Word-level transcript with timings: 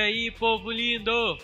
aí, 0.00 0.30
povo 0.30 0.70
lindo? 0.70 1.38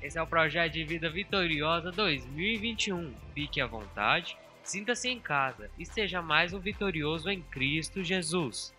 Esse 0.00 0.18
é 0.18 0.22
o 0.22 0.26
Projeto 0.26 0.72
de 0.72 0.84
Vida 0.84 1.10
Vitoriosa 1.10 1.90
2021. 1.90 3.12
Fique 3.34 3.60
à 3.60 3.66
vontade, 3.66 4.36
sinta-se 4.62 5.08
em 5.08 5.18
casa 5.18 5.70
e 5.78 5.84
seja 5.84 6.22
mais 6.22 6.52
um 6.52 6.58
vitorioso 6.58 7.28
em 7.28 7.42
Cristo 7.42 8.02
Jesus. 8.02 8.74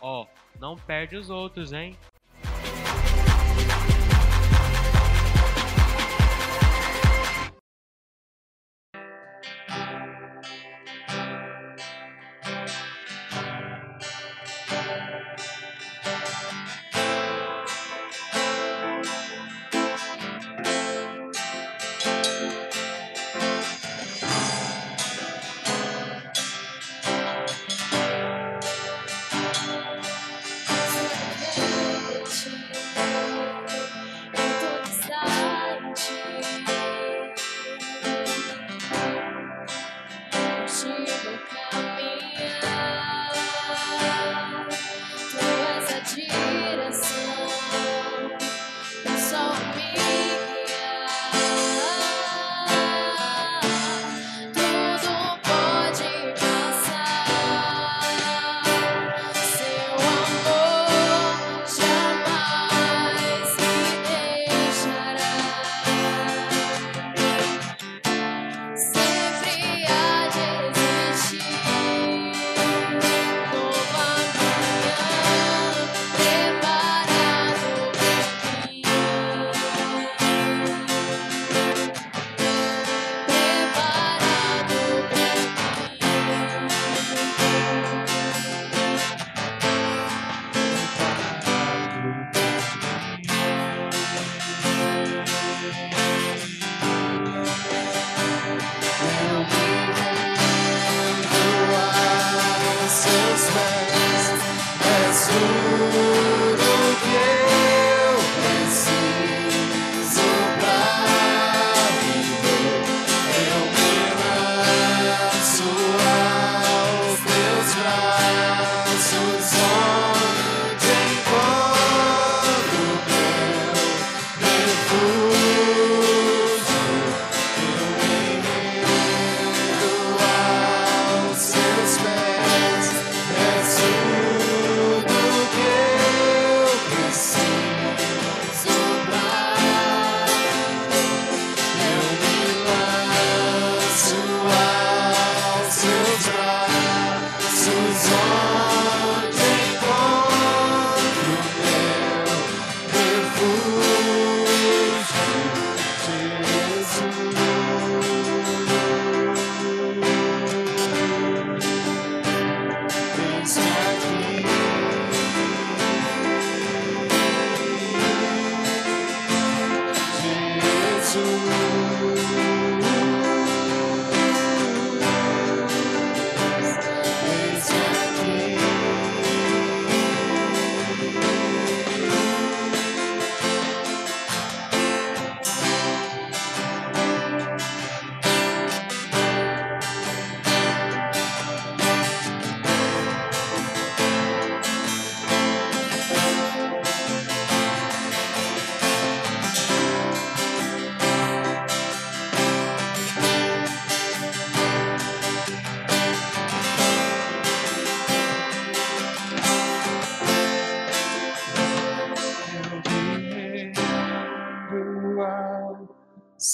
Ó, 0.00 0.22
oh, 0.22 0.58
não 0.58 0.76
perde 0.76 1.16
os 1.16 1.30
outros, 1.30 1.72
hein? 1.72 1.96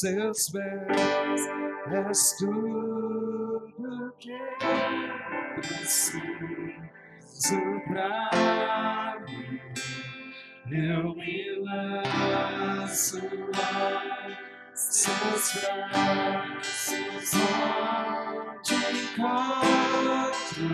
Seus 0.00 0.48
pés 0.48 1.42
és 1.92 2.36
tudo 2.38 4.14
que 4.18 4.38
preciso 5.56 6.70
pra 7.86 9.20
mim. 9.26 9.60
Eu 10.72 11.14
me 11.14 11.60
lanço 11.60 13.18
aos 13.18 14.80
seus 14.80 15.44
braços, 15.60 17.34
onde 18.64 18.74
encontro 19.02 20.70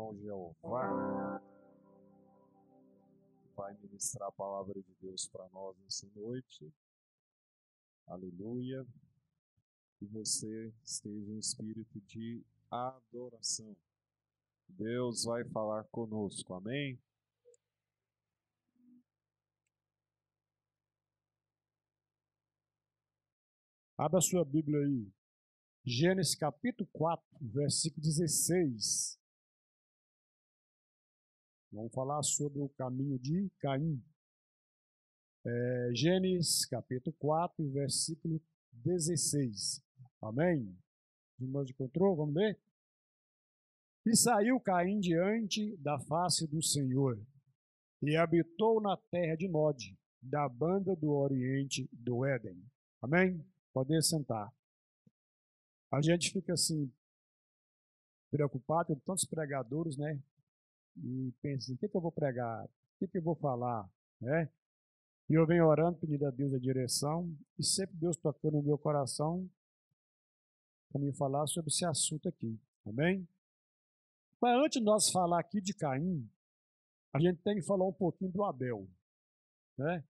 irmão 0.00 0.16
Jeová, 0.16 1.42
vai 3.54 3.76
ministrar 3.82 4.28
a 4.28 4.32
palavra 4.32 4.80
de 4.80 4.94
Deus 5.00 5.28
para 5.28 5.46
nós 5.50 5.76
nessa 5.78 6.08
noite. 6.16 6.72
Aleluia. 8.06 8.86
Que 9.98 10.06
você 10.06 10.72
esteja 10.82 11.30
em 11.30 11.38
espírito 11.38 12.00
de 12.00 12.42
adoração. 12.70 13.76
Deus 14.66 15.24
vai 15.24 15.44
falar 15.50 15.84
conosco, 15.84 16.54
amém? 16.54 16.98
Abra 23.98 24.20
sua 24.22 24.44
Bíblia 24.46 24.78
aí. 24.78 25.12
Gênesis 25.84 26.34
capítulo 26.34 26.88
4, 26.92 27.22
versículo 27.42 28.00
16. 28.00 29.19
Vamos 31.72 31.92
falar 31.92 32.20
sobre 32.24 32.60
o 32.60 32.68
caminho 32.70 33.16
de 33.16 33.48
Caim. 33.60 34.02
É, 35.46 35.90
Gênesis 35.94 36.66
capítulo 36.66 37.14
4, 37.20 37.70
versículo 37.70 38.42
16. 38.72 39.80
Amém? 40.20 40.76
Irmãos 41.38 41.66
de 41.66 41.74
controle, 41.74 42.16
vamos 42.16 42.34
ver? 42.34 42.58
E 44.04 44.16
saiu 44.16 44.58
Caim 44.58 44.98
diante 44.98 45.76
da 45.76 45.96
face 46.00 46.44
do 46.48 46.60
Senhor, 46.60 47.16
e 48.02 48.16
habitou 48.16 48.80
na 48.80 48.96
terra 48.96 49.36
de 49.36 49.46
Nod, 49.46 49.96
da 50.20 50.48
banda 50.48 50.96
do 50.96 51.12
oriente 51.12 51.88
do 51.92 52.24
Éden. 52.24 52.60
Amém? 53.00 53.46
Poder 53.72 54.02
sentar. 54.02 54.52
A 55.92 56.02
gente 56.02 56.32
fica 56.32 56.52
assim, 56.52 56.92
preocupado 58.28 58.88
com 58.88 59.00
tantos 59.00 59.24
pregadores, 59.24 59.96
né? 59.96 60.20
E 61.02 61.32
pensa 61.42 61.64
assim, 61.64 61.74
o 61.74 61.78
que, 61.78 61.88
que 61.88 61.96
eu 61.96 62.00
vou 62.00 62.12
pregar? 62.12 62.64
O 62.64 62.98
que, 62.98 63.08
que 63.08 63.18
eu 63.18 63.22
vou 63.22 63.34
falar? 63.34 63.88
Né? 64.20 64.50
E 65.28 65.34
eu 65.34 65.46
venho 65.46 65.66
orando, 65.66 65.98
pedindo 65.98 66.26
a 66.26 66.30
Deus 66.30 66.52
a 66.52 66.58
direção, 66.58 67.32
e 67.58 67.64
sempre 67.64 67.96
Deus 67.96 68.16
tocando 68.16 68.56
no 68.58 68.62
meu 68.62 68.76
coração 68.76 69.48
para 70.90 71.00
me 71.00 71.12
falar 71.12 71.46
sobre 71.46 71.68
esse 71.70 71.84
assunto 71.84 72.28
aqui. 72.28 72.58
Amém? 72.84 73.26
Mas 74.40 74.58
antes 74.58 74.80
de 74.80 74.84
nós 74.84 75.10
falar 75.10 75.40
aqui 75.40 75.60
de 75.60 75.72
Caim, 75.72 76.28
a 77.12 77.20
gente 77.20 77.40
tem 77.42 77.56
que 77.56 77.62
falar 77.62 77.86
um 77.86 77.92
pouquinho 77.92 78.32
do 78.32 78.44
Abel. 78.44 78.88
Né? 79.78 80.04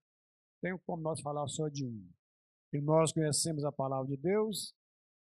Tem 0.60 0.76
como 0.86 1.02
nós 1.02 1.20
falar 1.20 1.46
só 1.48 1.68
de 1.68 1.84
um. 1.84 2.08
E 2.72 2.80
nós 2.80 3.12
conhecemos 3.12 3.64
a 3.64 3.72
palavra 3.72 4.08
de 4.08 4.16
Deus, 4.16 4.74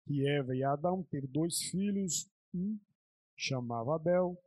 que 0.06 0.28
Eva 0.28 0.56
e 0.56 0.64
Adão 0.64 1.04
teve 1.04 1.28
dois 1.28 1.62
filhos, 1.70 2.30
um 2.54 2.80
chamava 3.36 3.96
Abel, 3.96 4.38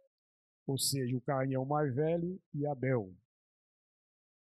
ou 0.66 0.78
seja, 0.78 1.16
o 1.16 1.20
Caim 1.20 1.54
é 1.54 1.58
o 1.58 1.64
mais 1.64 1.94
velho, 1.94 2.40
e 2.54 2.66
Abel. 2.66 3.14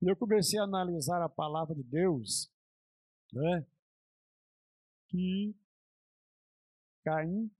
E 0.01 0.09
eu 0.09 0.15
comecei 0.15 0.59
a 0.59 0.63
analisar 0.63 1.21
a 1.21 1.29
palavra 1.29 1.75
de 1.75 1.83
Deus, 1.83 2.51
né? 3.31 3.65
que 5.07 5.55
Caim 7.03 7.51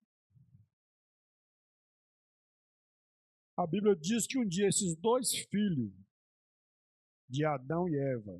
A 3.57 3.65
Bíblia 3.65 3.95
diz 3.95 4.27
que 4.27 4.37
um 4.37 4.47
dia 4.47 4.67
esses 4.67 4.95
dois 4.95 5.31
filhos 5.49 5.91
de 7.27 7.43
Adão 7.43 7.89
e 7.89 7.97
Eva 7.97 8.39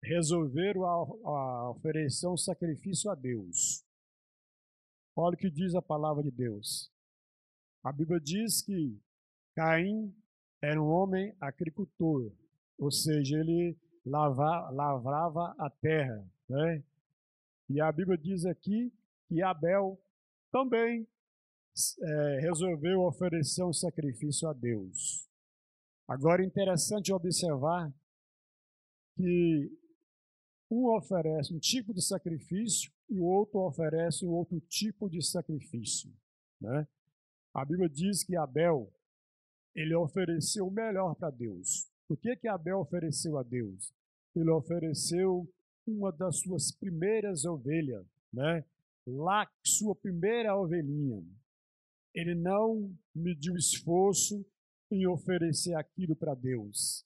resolveram 0.00 0.84
a, 0.84 1.30
a 1.30 1.70
oferecer 1.70 2.28
um 2.28 2.36
sacrifício 2.36 3.10
a 3.10 3.16
Deus. 3.16 3.84
Olha 5.16 5.34
o 5.34 5.36
que 5.36 5.50
diz 5.50 5.74
a 5.74 5.82
palavra 5.82 6.22
de 6.22 6.30
Deus. 6.30 6.92
A 7.82 7.90
Bíblia 7.92 8.20
diz 8.20 8.62
que 8.62 9.02
Caim 9.54 10.14
era 10.60 10.80
um 10.80 10.86
homem 10.86 11.34
agricultor, 11.40 12.32
ou 12.78 12.90
seja, 12.90 13.38
ele 13.38 13.76
lava, 14.04 14.70
lavrava 14.70 15.54
a 15.58 15.70
terra. 15.70 16.26
Né? 16.48 16.82
E 17.68 17.80
a 17.80 17.90
Bíblia 17.92 18.18
diz 18.18 18.44
aqui 18.44 18.92
que 19.28 19.42
Abel 19.42 20.00
também 20.50 21.06
é, 22.02 22.40
resolveu 22.40 23.02
oferecer 23.02 23.64
um 23.64 23.72
sacrifício 23.72 24.48
a 24.48 24.52
Deus. 24.52 25.28
Agora, 26.06 26.44
interessante 26.44 27.12
observar 27.12 27.92
que 29.16 29.70
um 30.70 30.94
oferece 30.96 31.54
um 31.54 31.58
tipo 31.58 31.94
de 31.94 32.02
sacrifício 32.02 32.92
e 33.08 33.18
o 33.18 33.24
outro 33.24 33.60
oferece 33.60 34.24
um 34.24 34.30
outro 34.30 34.60
tipo 34.60 35.08
de 35.08 35.22
sacrifício. 35.22 36.12
Né? 36.60 36.86
A 37.52 37.64
Bíblia 37.64 37.88
diz 37.88 38.24
que 38.24 38.36
Abel 38.36 38.92
ele 39.74 39.94
ofereceu 39.94 40.66
o 40.66 40.70
melhor 40.70 41.14
para 41.14 41.30
Deus. 41.30 41.88
O 42.08 42.16
que 42.16 42.36
que 42.36 42.48
Abel 42.48 42.80
ofereceu 42.80 43.38
a 43.38 43.42
Deus? 43.42 43.92
Ele 44.34 44.50
ofereceu 44.50 45.48
uma 45.86 46.10
das 46.10 46.40
suas 46.40 46.72
primeiras 46.72 47.44
ovelhas, 47.44 48.06
né? 48.32 48.64
Lá 49.06 49.48
sua 49.62 49.94
primeira 49.94 50.56
ovelhinha 50.56 51.22
ele 52.14 52.34
não 52.34 52.94
mediu 53.14 53.56
esforço 53.56 54.46
em 54.90 55.06
oferecer 55.06 55.74
aquilo 55.74 56.14
para 56.14 56.34
Deus. 56.34 57.04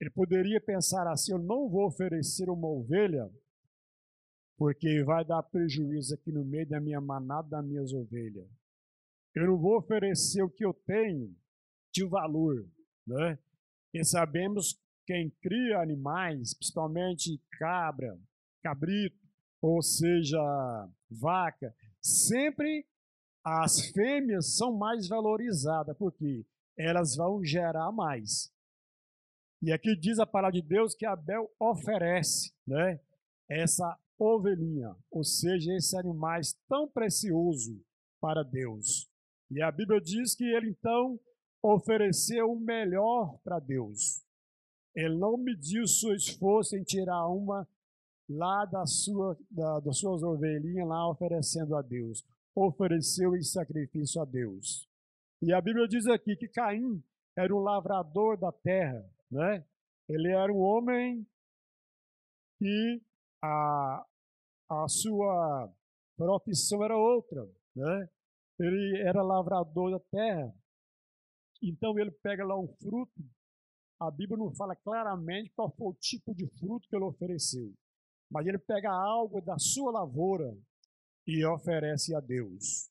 Ele 0.00 0.10
poderia 0.10 0.60
pensar 0.60 1.06
assim: 1.06 1.32
eu 1.32 1.38
não 1.38 1.68
vou 1.68 1.86
oferecer 1.86 2.50
uma 2.50 2.68
ovelha, 2.68 3.30
porque 4.58 5.04
vai 5.04 5.24
dar 5.24 5.42
prejuízo 5.44 6.14
aqui 6.14 6.32
no 6.32 6.44
meio 6.44 6.68
da 6.68 6.80
minha 6.80 7.00
manada, 7.00 7.48
das 7.48 7.64
minhas 7.64 7.92
ovelhas. 7.92 8.48
Eu 9.34 9.46
não 9.46 9.58
vou 9.58 9.76
oferecer 9.78 10.42
o 10.42 10.50
que 10.50 10.64
eu 10.64 10.74
tenho 10.74 11.34
de 11.96 12.04
valor, 12.04 12.68
né? 13.06 13.38
E 13.94 14.04
sabemos 14.04 14.78
quem 15.06 15.30
cria 15.40 15.80
animais, 15.80 16.52
principalmente 16.52 17.40
cabra, 17.58 18.18
cabrito, 18.62 19.16
ou 19.62 19.80
seja, 19.80 20.38
vaca, 21.10 21.74
sempre 22.02 22.86
as 23.42 23.90
fêmeas 23.92 24.56
são 24.56 24.76
mais 24.76 25.08
valorizadas, 25.08 25.96
porque 25.96 26.44
elas 26.76 27.16
vão 27.16 27.42
gerar 27.42 27.90
mais. 27.92 28.52
E 29.62 29.72
aqui 29.72 29.96
diz 29.96 30.18
a 30.18 30.26
palavra 30.26 30.60
de 30.60 30.68
Deus 30.68 30.94
que 30.94 31.06
Abel 31.06 31.50
oferece 31.58 32.52
né, 32.66 33.00
essa 33.48 33.98
ovelhinha, 34.18 34.94
ou 35.10 35.24
seja, 35.24 35.72
esse 35.74 35.96
animal 35.96 36.40
tão 36.68 36.88
precioso 36.88 37.82
para 38.20 38.42
Deus. 38.42 39.08
E 39.50 39.62
a 39.62 39.70
Bíblia 39.70 40.00
diz 40.00 40.34
que 40.34 40.44
ele 40.44 40.70
então 40.70 41.18
ofereceu 41.74 42.52
o 42.52 42.60
melhor 42.60 43.38
para 43.44 43.58
Deus. 43.58 44.24
Ele 44.94 45.16
não 45.16 45.36
mediu 45.36 45.86
seu 45.86 46.14
esforço 46.14 46.76
em 46.76 46.82
tirar 46.82 47.26
uma 47.28 47.68
lá 48.28 48.64
da 48.64 48.86
sua, 48.86 49.36
da, 49.50 49.80
das 49.80 49.98
suas 49.98 50.22
ovelhinhas 50.22 50.88
lá 50.88 51.08
oferecendo 51.08 51.76
a 51.76 51.82
Deus 51.82 52.24
ofereceu 52.56 53.36
em 53.36 53.42
sacrifício 53.42 54.20
a 54.22 54.24
Deus. 54.24 54.88
E 55.42 55.52
a 55.52 55.60
Bíblia 55.60 55.86
diz 55.86 56.06
aqui 56.06 56.34
que 56.34 56.48
Caim 56.48 57.02
era 57.36 57.54
um 57.54 57.58
lavrador 57.58 58.38
da 58.38 58.50
terra, 58.50 59.04
né? 59.30 59.62
Ele 60.08 60.32
era 60.32 60.50
um 60.50 60.58
homem 60.58 61.26
que 62.58 63.02
a, 63.42 64.06
a 64.70 64.88
sua 64.88 65.70
profissão 66.16 66.82
era 66.82 66.96
outra, 66.96 67.46
né? 67.74 68.08
Ele 68.58 69.02
era 69.02 69.22
lavrador 69.22 69.90
da 69.90 70.00
terra. 70.10 70.54
Então 71.62 71.98
ele 71.98 72.10
pega 72.10 72.44
lá 72.44 72.58
um 72.58 72.68
fruto. 72.68 73.24
A 74.00 74.10
Bíblia 74.10 74.36
não 74.36 74.54
fala 74.54 74.76
claramente 74.76 75.52
qual 75.54 75.74
foi 75.74 75.88
o 75.88 75.94
tipo 75.94 76.34
de 76.34 76.46
fruto 76.58 76.88
que 76.88 76.96
ele 76.96 77.04
ofereceu. 77.04 77.72
Mas 78.30 78.46
ele 78.46 78.58
pega 78.58 78.90
algo 78.90 79.40
da 79.40 79.58
sua 79.58 79.90
lavoura 79.90 80.56
e 81.26 81.44
oferece 81.44 82.14
a 82.14 82.20
Deus. 82.20 82.90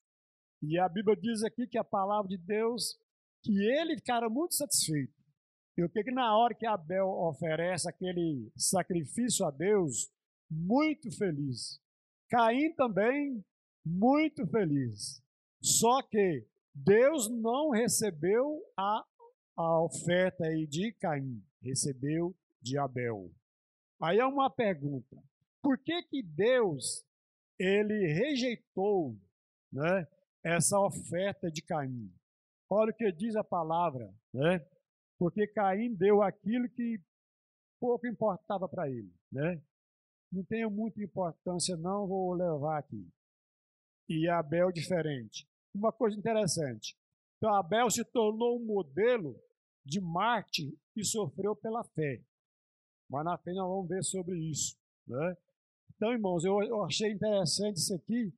E 0.62 0.80
a 0.80 0.90
Bíblia 0.90 1.16
diz 1.16 1.44
aqui 1.44 1.68
que 1.68 1.78
a 1.78 1.84
palavra 1.84 2.28
de 2.28 2.38
Deus, 2.38 2.98
que 3.44 3.52
ele 3.52 3.96
ficara 3.98 4.30
muito 4.30 4.56
satisfeito. 4.56 5.14
E 5.78 5.84
o 5.84 5.90
que 5.90 6.04
que 6.04 6.12
na 6.12 6.36
hora 6.36 6.56
que 6.56 6.66
Abel 6.66 7.08
oferece 7.08 7.88
aquele 7.88 8.50
sacrifício 8.56 9.46
a 9.46 9.52
Deus, 9.52 10.10
muito 10.50 11.12
feliz. 11.12 11.80
Caim 12.30 12.74
também, 12.74 13.44
muito 13.86 14.48
feliz. 14.48 15.22
Só 15.62 16.02
que 16.02 16.48
Deus 16.76 17.30
não 17.30 17.70
recebeu 17.70 18.62
a, 18.78 19.04
a 19.58 19.82
oferta 19.82 20.46
aí 20.46 20.68
de 20.68 20.92
Caim, 20.94 21.42
recebeu 21.62 22.36
de 22.62 22.78
Abel. 22.78 23.32
Aí 24.02 24.20
é 24.20 24.26
uma 24.26 24.50
pergunta: 24.50 25.18
por 25.62 25.78
que 25.78 26.04
que 26.04 26.22
Deus 26.22 27.06
ele 27.60 28.08
rejeitou 28.08 29.18
né, 29.72 30.08
essa 30.44 30.80
oferta 30.80 31.50
de 31.50 31.62
Caim. 31.62 32.14
Olha 32.70 32.92
o 32.92 32.96
que 32.96 33.12
diz 33.12 33.36
a 33.36 33.44
palavra, 33.44 34.14
né? 34.34 34.66
Porque 35.18 35.48
Caim 35.48 35.94
deu 35.94 36.22
aquilo 36.22 36.70
que 36.70 37.00
pouco 37.80 38.08
importava 38.08 38.68
para 38.68 38.90
ele, 38.90 39.14
né? 39.32 39.62
Não 40.32 40.44
tenho 40.44 40.70
muita 40.70 41.02
importância, 41.02 41.78
não 41.78 42.08
vou 42.08 42.34
levar 42.34 42.80
aqui. 42.80 43.08
E 44.10 44.28
Abel 44.28 44.72
diferente. 44.72 45.48
Uma 45.76 45.92
coisa 45.92 46.18
interessante. 46.18 46.98
Então 47.38 47.54
Abel 47.54 47.90
se 47.90 48.04
tornou 48.06 48.58
um 48.58 48.66
modelo 48.66 49.38
de 49.84 50.00
Marte 50.00 50.74
e 50.96 51.04
sofreu 51.04 51.54
pela 51.54 51.84
fé. 51.84 52.24
Mas 53.10 53.26
na 53.26 53.38
frente 53.38 53.58
nós 53.58 53.68
vamos 53.68 53.90
ver 53.90 54.02
sobre 54.02 54.40
isso. 54.40 54.78
Né? 55.06 55.38
Então, 55.94 56.14
irmãos, 56.14 56.46
eu, 56.46 56.64
eu 56.64 56.84
achei 56.84 57.12
interessante 57.12 57.78
isso 57.78 57.94
aqui, 57.94 58.34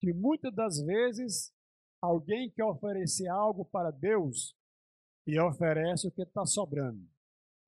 que 0.00 0.14
muitas 0.14 0.52
das 0.54 0.80
vezes 0.80 1.52
alguém 2.00 2.50
quer 2.50 2.64
oferecer 2.64 3.28
algo 3.28 3.66
para 3.66 3.90
Deus 3.90 4.56
e 5.26 5.38
oferece 5.38 6.08
o 6.08 6.10
que 6.10 6.22
está 6.22 6.46
sobrando. 6.46 7.06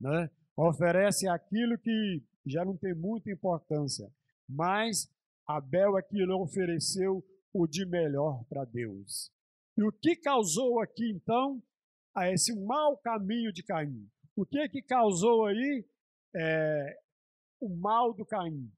Né? 0.00 0.30
Oferece 0.56 1.28
aquilo 1.28 1.78
que 1.78 2.22
já 2.46 2.64
não 2.64 2.74
tem 2.74 2.94
muita 2.94 3.30
importância. 3.30 4.10
Mas 4.48 5.12
Abel 5.46 5.96
aqui 5.96 6.24
ofereceu 6.24 7.22
o 7.52 7.66
de 7.66 7.84
melhor 7.86 8.44
para 8.48 8.64
Deus. 8.64 9.30
E 9.76 9.82
o 9.82 9.92
que 9.92 10.16
causou 10.16 10.80
aqui 10.80 11.10
então 11.10 11.62
a 12.14 12.30
esse 12.30 12.54
mau 12.54 12.96
caminho 12.98 13.52
de 13.52 13.62
Caim? 13.62 14.08
O 14.36 14.44
que 14.44 14.68
que 14.68 14.82
causou 14.82 15.46
aí 15.46 15.84
é, 16.34 16.98
o 17.60 17.68
mal 17.76 18.12
do 18.12 18.24
Caim? 18.24 18.70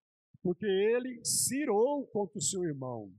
Porque 0.42 0.66
ele 0.66 1.24
cirou 1.24 2.06
contra 2.08 2.38
o 2.38 2.42
seu 2.42 2.64
irmão. 2.64 3.12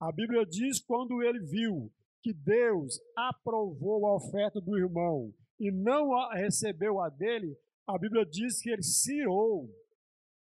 A 0.00 0.12
Bíblia 0.12 0.44
diz 0.46 0.80
quando 0.80 1.22
ele 1.22 1.40
viu 1.40 1.92
que 2.22 2.32
Deus 2.32 3.00
aprovou 3.16 4.06
a 4.06 4.16
oferta 4.16 4.60
do 4.60 4.76
irmão 4.76 5.32
e 5.58 5.70
não 5.70 6.14
a 6.14 6.34
recebeu 6.34 7.00
a 7.00 7.08
dele, 7.08 7.56
a 7.86 7.98
Bíblia 7.98 8.24
diz 8.24 8.60
que 8.60 8.70
ele 8.70 8.82
cirou, 8.82 9.68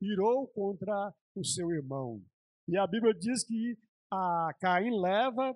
irou 0.02 0.48
contra 0.48 1.14
o 1.36 1.44
seu 1.44 1.72
irmão. 1.72 2.22
E 2.68 2.78
a 2.78 2.88
Bíblia 2.88 3.14
diz 3.14 3.44
que 3.44 3.78
a 4.12 4.54
Caim 4.60 5.00
leva 5.00 5.56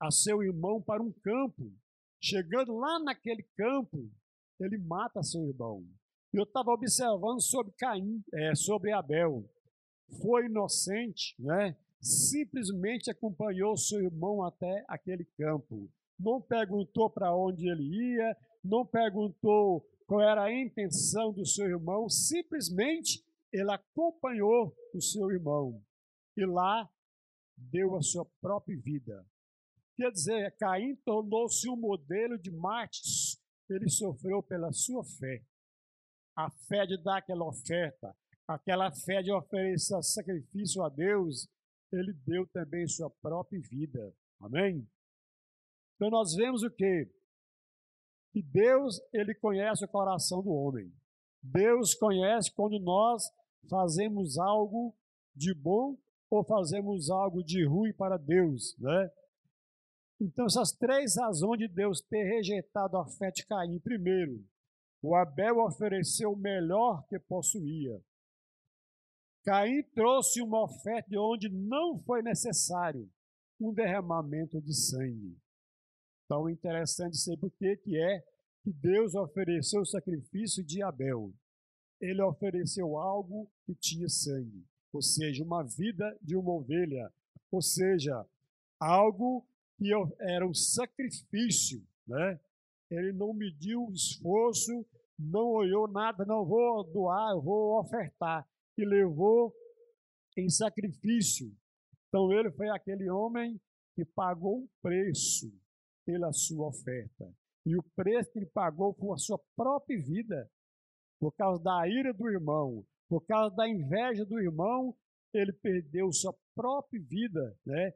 a 0.00 0.10
seu 0.10 0.42
irmão 0.42 0.80
para 0.80 1.02
um 1.02 1.12
campo. 1.12 1.72
Chegando 2.20 2.76
lá 2.76 2.98
naquele 3.00 3.42
campo, 3.56 4.08
ele 4.60 4.78
mata 4.78 5.22
seu 5.22 5.46
irmão. 5.48 5.84
Eu 6.32 6.44
estava 6.44 6.70
observando 6.70 7.40
sobre 7.40 7.72
Caim, 7.78 8.22
é, 8.32 8.54
sobre 8.54 8.92
Abel. 8.92 9.44
Foi 10.22 10.46
inocente, 10.46 11.34
né? 11.38 11.76
Simplesmente 12.00 13.10
acompanhou 13.10 13.76
seu 13.76 14.00
irmão 14.00 14.42
até 14.42 14.84
aquele 14.88 15.24
campo. 15.38 15.90
Não 16.18 16.40
perguntou 16.40 17.10
para 17.10 17.34
onde 17.34 17.68
ele 17.68 18.14
ia, 18.14 18.36
não 18.64 18.86
perguntou 18.86 19.86
qual 20.06 20.20
era 20.20 20.44
a 20.44 20.52
intenção 20.52 21.32
do 21.32 21.46
seu 21.46 21.66
irmão, 21.66 22.08
simplesmente 22.08 23.24
ele 23.52 23.70
acompanhou 23.70 24.74
o 24.94 25.00
seu 25.00 25.30
irmão. 25.30 25.82
E 26.36 26.44
lá 26.44 26.88
deu 27.70 27.96
a 27.96 28.02
sua 28.02 28.24
própria 28.40 28.78
vida. 28.80 29.24
Quer 29.96 30.10
dizer, 30.10 30.56
Caim 30.56 30.96
tornou-se 31.04 31.68
um 31.68 31.76
modelo 31.76 32.38
de 32.38 32.50
mártires. 32.50 33.40
Ele 33.68 33.88
sofreu 33.88 34.42
pela 34.42 34.72
sua 34.72 35.04
fé. 35.04 35.42
A 36.36 36.50
fé 36.68 36.86
de 36.86 37.02
dar 37.02 37.18
aquela 37.18 37.46
oferta, 37.46 38.16
aquela 38.48 38.90
fé 38.90 39.22
de 39.22 39.32
oferecer 39.32 40.02
sacrifício 40.02 40.82
a 40.82 40.88
Deus, 40.88 41.48
ele 41.92 42.12
deu 42.26 42.46
também 42.48 42.86
sua 42.86 43.10
própria 43.10 43.60
vida. 43.60 44.14
Amém? 44.40 44.88
Então 45.94 46.10
nós 46.10 46.34
vemos 46.34 46.62
o 46.62 46.70
quê? 46.70 47.08
Que 48.32 48.42
Deus, 48.42 48.98
ele 49.12 49.34
conhece 49.34 49.84
o 49.84 49.88
coração 49.88 50.42
do 50.42 50.50
homem. 50.50 50.90
Deus 51.42 51.94
conhece 51.94 52.50
quando 52.54 52.78
nós 52.80 53.22
fazemos 53.68 54.38
algo 54.38 54.96
de 55.34 55.54
bom 55.54 55.96
ou 56.32 56.42
fazemos 56.42 57.10
algo 57.10 57.44
de 57.44 57.62
ruim 57.66 57.92
para 57.92 58.16
Deus, 58.16 58.74
né? 58.78 59.10
Então, 60.18 60.46
essas 60.46 60.72
três 60.72 61.16
razões 61.16 61.58
de 61.58 61.68
Deus 61.68 62.00
ter 62.00 62.24
rejeitado 62.24 62.96
a 62.96 63.06
fé 63.06 63.30
de 63.30 63.44
Caim. 63.44 63.78
Primeiro, 63.80 64.42
o 65.02 65.14
Abel 65.14 65.58
ofereceu 65.58 66.32
o 66.32 66.36
melhor 66.36 67.06
que 67.06 67.18
possuía. 67.18 68.00
Caim 69.44 69.82
trouxe 69.94 70.40
uma 70.40 70.62
oferta 70.62 71.10
de 71.10 71.18
onde 71.18 71.50
não 71.50 71.98
foi 71.98 72.22
necessário 72.22 73.10
um 73.60 73.74
derramamento 73.74 74.58
de 74.58 74.72
sangue. 74.72 75.36
Então, 76.24 76.48
é 76.48 76.52
interessante 76.52 77.18
saber 77.18 77.50
que, 77.50 77.76
que 77.76 77.98
é 77.98 78.20
que 78.62 78.72
Deus 78.72 79.14
ofereceu 79.14 79.82
o 79.82 79.86
sacrifício 79.86 80.64
de 80.64 80.82
Abel. 80.82 81.30
Ele 82.00 82.22
ofereceu 82.22 82.96
algo 82.96 83.50
que 83.66 83.74
tinha 83.74 84.08
sangue 84.08 84.64
ou 84.92 85.00
seja, 85.00 85.42
uma 85.42 85.62
vida 85.62 86.16
de 86.20 86.36
uma 86.36 86.52
ovelha, 86.52 87.12
ou 87.50 87.62
seja, 87.62 88.26
algo 88.78 89.46
que 89.76 89.90
era 90.20 90.46
um 90.46 90.54
sacrifício, 90.54 91.82
né? 92.06 92.38
Ele 92.90 93.12
não 93.12 93.32
mediu 93.32 93.90
esforço, 93.90 94.84
não 95.18 95.48
olhou 95.48 95.88
nada, 95.88 96.24
não 96.24 96.44
vou 96.44 96.84
doar, 96.84 97.32
eu 97.32 97.40
vou 97.40 97.80
ofertar, 97.80 98.46
e 98.76 98.84
levou 98.84 99.54
em 100.36 100.48
sacrifício. 100.48 101.50
Então 102.08 102.30
ele 102.32 102.50
foi 102.50 102.68
aquele 102.68 103.08
homem 103.08 103.58
que 103.94 104.04
pagou 104.04 104.58
um 104.58 104.68
preço 104.82 105.52
pela 106.04 106.32
sua 106.32 106.68
oferta. 106.68 107.32
E 107.64 107.76
o 107.76 107.82
preço 107.94 108.30
que 108.32 108.40
ele 108.40 108.46
pagou 108.46 108.92
foi 108.94 109.14
a 109.14 109.18
sua 109.18 109.38
própria 109.56 109.98
vida, 110.02 110.50
por 111.18 111.32
causa 111.32 111.62
da 111.62 111.88
ira 111.88 112.12
do 112.12 112.28
irmão, 112.28 112.84
por 113.12 113.26
causa 113.26 113.54
da 113.54 113.68
inveja 113.68 114.24
do 114.24 114.40
irmão, 114.40 114.96
ele 115.34 115.52
perdeu 115.52 116.10
sua 116.10 116.34
própria 116.54 116.98
vida, 116.98 117.54
né? 117.62 117.92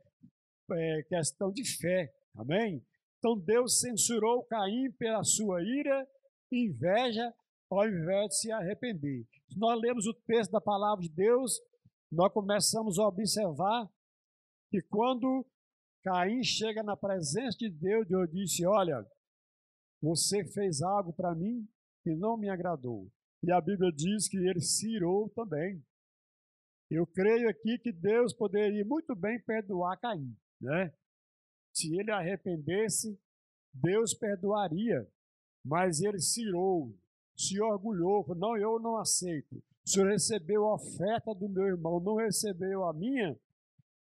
É 0.73 1.02
questão 1.04 1.50
de 1.50 1.64
fé, 1.64 2.14
amém? 2.37 2.85
Então 3.16 3.38
Deus 3.38 3.80
censurou 3.80 4.44
Caim 4.44 4.92
pela 4.92 5.25
sua 5.25 5.62
ira 5.62 6.06
e 6.52 6.66
inveja, 6.66 7.35
ao 7.70 7.88
invés 7.88 8.28
de 8.28 8.40
se 8.40 8.52
arrepender. 8.52 9.26
Se 9.49 9.58
nós 9.58 9.80
lemos 9.80 10.06
o 10.06 10.12
texto 10.12 10.50
da 10.50 10.61
palavra 10.61 11.02
de 11.02 11.08
Deus, 11.08 11.62
nós 12.12 12.30
começamos 12.30 12.99
a 12.99 13.08
observar 13.08 13.90
que 14.70 14.82
quando 14.82 15.46
Caim 16.04 16.42
chega 16.42 16.82
na 16.82 16.94
presença 16.94 17.56
de 17.56 17.70
Deus, 17.70 18.06
Deus 18.06 18.30
disse: 18.30 18.66
Olha, 18.66 19.02
você 20.02 20.44
fez 20.44 20.82
algo 20.82 21.14
para 21.14 21.35
mim 21.35 21.66
que 22.02 22.14
não 22.14 22.37
me 22.37 22.50
agradou. 22.50 23.11
E 23.46 23.52
a 23.52 23.60
Bíblia 23.60 23.92
diz 23.92 24.26
que 24.26 24.38
ele 24.38 24.60
se 24.60 24.90
irou 24.90 25.28
também. 25.28 25.80
Eu 26.90 27.06
creio 27.06 27.48
aqui 27.48 27.78
que 27.78 27.92
Deus 27.92 28.34
poderia 28.34 28.84
muito 28.84 29.14
bem 29.14 29.38
perdoar 29.38 30.00
Caim, 30.00 30.36
né? 30.60 30.92
Se 31.72 31.96
ele 31.96 32.10
arrependesse, 32.10 33.16
Deus 33.72 34.12
perdoaria. 34.14 35.08
Mas 35.64 36.00
ele 36.00 36.18
se 36.18 36.42
irou, 36.42 36.92
se 37.36 37.60
orgulhou, 37.60 38.26
não, 38.34 38.56
eu 38.56 38.80
não 38.80 38.96
aceito. 38.96 39.62
O 39.84 39.88
senhor 39.88 40.10
recebeu 40.10 40.64
a 40.64 40.74
oferta 40.74 41.32
do 41.32 41.48
meu 41.48 41.68
irmão, 41.68 42.00
não 42.00 42.16
recebeu 42.16 42.84
a 42.84 42.92
minha, 42.92 43.38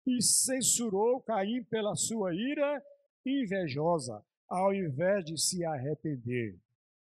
e 0.07 0.23
censurou 0.23 1.21
Caim 1.21 1.65
pela 1.65 1.97
sua 1.97 2.33
ira 2.33 2.81
invejosa, 3.27 4.25
ao 4.49 4.73
invés 4.73 5.25
de 5.25 5.37
se 5.37 5.65
arrepender. 5.65 6.57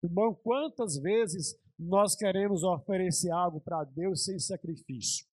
Irmão, 0.02 0.34
quantas 0.34 0.98
vezes 0.98 1.58
nós 1.78 2.14
queremos 2.14 2.62
oferecer 2.62 3.30
algo 3.30 3.60
para 3.60 3.84
Deus 3.84 4.24
sem 4.24 4.38
sacrifício. 4.38 5.26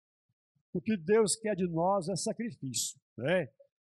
O 0.73 0.81
que 0.81 0.97
Deus 0.97 1.35
quer 1.35 1.55
de 1.55 1.67
nós 1.67 2.09
é 2.09 2.15
sacrifício. 2.15 2.99
Né? 3.17 3.49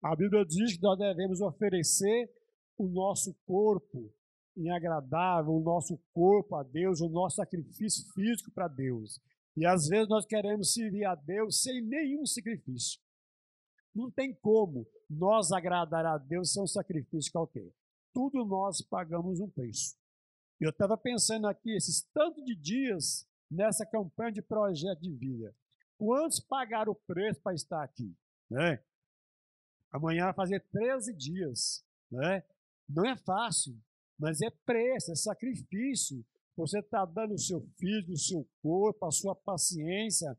A 0.03 0.15
Bíblia 0.15 0.45
diz 0.45 0.75
que 0.75 0.83
nós 0.83 0.97
devemos 0.97 1.41
oferecer 1.41 2.29
o 2.77 2.87
nosso 2.87 3.33
corpo 3.45 4.13
em 4.57 4.69
agradável, 4.69 5.53
o 5.53 5.63
nosso 5.63 5.97
corpo 6.13 6.55
a 6.55 6.63
Deus, 6.63 7.01
o 7.01 7.09
nosso 7.09 7.37
sacrifício 7.37 8.05
físico 8.13 8.51
para 8.51 8.67
Deus. 8.67 9.19
E 9.55 9.65
às 9.65 9.87
vezes 9.87 10.07
nós 10.07 10.25
queremos 10.25 10.73
servir 10.73 11.05
a 11.05 11.15
Deus 11.15 11.61
sem 11.61 11.81
nenhum 11.81 12.25
sacrifício. 12.25 12.99
Não 13.93 14.11
tem 14.11 14.33
como 14.35 14.85
nós 15.09 15.51
agradar 15.51 16.05
a 16.05 16.17
Deus 16.17 16.51
sem 16.51 16.61
um 16.61 16.67
sacrifício 16.67 17.31
qualquer. 17.31 17.69
Tudo 18.13 18.45
nós 18.45 18.81
pagamos 18.81 19.39
um 19.39 19.49
preço. 19.49 19.95
Eu 20.59 20.69
estava 20.69 20.97
pensando 20.97 21.47
aqui, 21.47 21.75
esses 21.75 22.01
tantos 22.13 22.43
de 22.43 22.55
dias 22.55 23.27
nessa 23.51 23.85
campanha 23.85 24.31
de 24.31 24.41
projeto 24.41 25.01
de 25.01 25.11
vida. 25.11 25.53
Quantos 25.97 26.39
pagaram 26.39 26.91
o 26.91 26.95
preço 26.95 27.41
para 27.41 27.53
estar 27.53 27.83
aqui? 27.83 28.15
Né? 28.49 28.81
Amanhã 29.91 30.25
vai 30.25 30.33
fazer 30.33 30.61
13 30.71 31.13
dias. 31.13 31.85
Né? 32.11 32.43
Não 32.87 33.05
é 33.05 33.15
fácil, 33.15 33.77
mas 34.17 34.41
é 34.41 34.49
preço, 34.65 35.11
é 35.11 35.15
sacrifício. 35.15 36.25
Você 36.55 36.79
está 36.79 37.05
dando 37.05 37.33
o 37.33 37.39
seu 37.39 37.61
filho, 37.77 38.13
o 38.13 38.17
seu 38.17 38.47
corpo, 38.61 39.05
a 39.05 39.11
sua 39.11 39.35
paciência, 39.35 40.37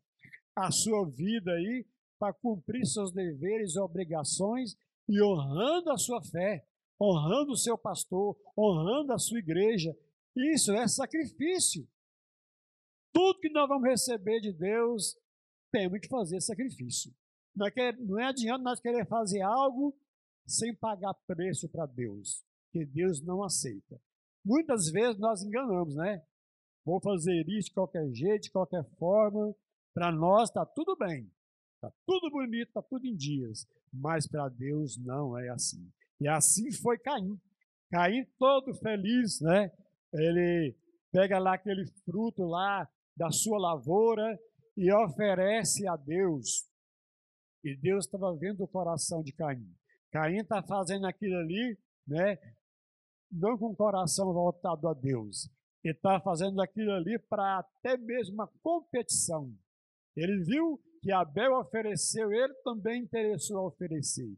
a 0.54 0.70
sua 0.70 1.06
vida 1.08 1.52
aí, 1.52 1.86
para 2.18 2.32
cumprir 2.32 2.86
seus 2.86 3.12
deveres 3.12 3.74
e 3.74 3.80
obrigações 3.80 4.76
e 5.06 5.22
honrando 5.22 5.90
a 5.90 5.98
sua 5.98 6.22
fé. 6.22 6.66
honrando 6.98 7.52
o 7.52 7.56
seu 7.56 7.76
pastor, 7.76 8.34
honrando 8.56 9.12
a 9.12 9.18
sua 9.18 9.38
igreja. 9.38 9.94
Isso 10.36 10.72
é 10.72 10.86
sacrifício. 10.86 11.88
Tudo 13.12 13.40
que 13.40 13.48
nós 13.48 13.66
vamos 13.66 13.88
receber 13.88 14.40
de 14.40 14.52
Deus, 14.52 15.16
temos 15.72 15.98
que 16.00 16.08
fazer 16.08 16.40
sacrifício. 16.40 17.10
Não 17.54 17.66
é, 17.66 17.92
não 17.98 18.20
é 18.20 18.26
adianta 18.26 18.62
nós 18.62 18.80
querer 18.80 19.06
fazer 19.06 19.40
algo 19.40 19.96
sem 20.46 20.74
pagar 20.74 21.14
preço 21.26 21.68
para 21.70 21.86
Deus, 21.86 22.44
que 22.70 22.84
Deus 22.84 23.22
não 23.22 23.42
aceita. 23.42 23.98
Muitas 24.44 24.90
vezes 24.90 25.18
nós 25.18 25.42
enganamos, 25.42 25.96
né? 25.96 26.22
Vou 26.84 27.00
fazer 27.00 27.44
isso 27.48 27.70
de 27.70 27.74
qualquer 27.74 28.08
jeito, 28.12 28.42
de 28.42 28.50
qualquer 28.50 28.84
forma. 28.98 29.54
Para 29.94 30.12
nós 30.12 30.50
está 30.50 30.64
tudo 30.64 30.94
bem, 30.94 31.32
está 31.74 31.90
tudo 32.06 32.30
bonito, 32.30 32.68
está 32.68 32.82
tudo 32.82 33.06
em 33.06 33.16
dias. 33.16 33.66
Mas 33.92 34.28
para 34.28 34.48
Deus 34.50 34.98
não 34.98 35.36
é 35.38 35.48
assim. 35.48 35.90
E 36.20 36.28
assim 36.28 36.70
foi 36.70 36.98
Caim. 36.98 37.40
Caim 37.90 38.24
todo 38.38 38.74
feliz, 38.74 39.40
né? 39.40 39.72
Ele 40.16 40.76
pega 41.12 41.38
lá 41.38 41.54
aquele 41.54 41.86
fruto 42.04 42.44
lá 42.44 42.88
da 43.16 43.30
sua 43.30 43.58
lavoura 43.58 44.38
e 44.76 44.92
oferece 44.92 45.86
a 45.88 45.96
Deus. 45.96 46.68
E 47.64 47.76
Deus 47.76 48.04
estava 48.04 48.34
vendo 48.36 48.62
o 48.62 48.68
coração 48.68 49.22
de 49.22 49.32
Caim. 49.32 49.66
Caim 50.12 50.38
está 50.38 50.62
fazendo 50.62 51.06
aquilo 51.06 51.36
ali, 51.38 51.78
né? 52.06 52.38
Não 53.30 53.58
com 53.58 53.70
o 53.70 53.76
coração 53.76 54.32
voltado 54.32 54.86
a 54.88 54.94
Deus. 54.94 55.50
Ele 55.82 55.94
está 55.94 56.20
fazendo 56.20 56.60
aquilo 56.60 56.92
ali 56.92 57.18
para 57.18 57.58
até 57.58 57.96
mesmo 57.96 58.34
uma 58.34 58.46
competição. 58.62 59.52
Ele 60.16 60.44
viu 60.44 60.80
que 61.02 61.12
Abel 61.12 61.58
ofereceu, 61.58 62.32
ele 62.32 62.54
também 62.64 63.02
interessou 63.02 63.58
a 63.58 63.66
oferecer. 63.66 64.32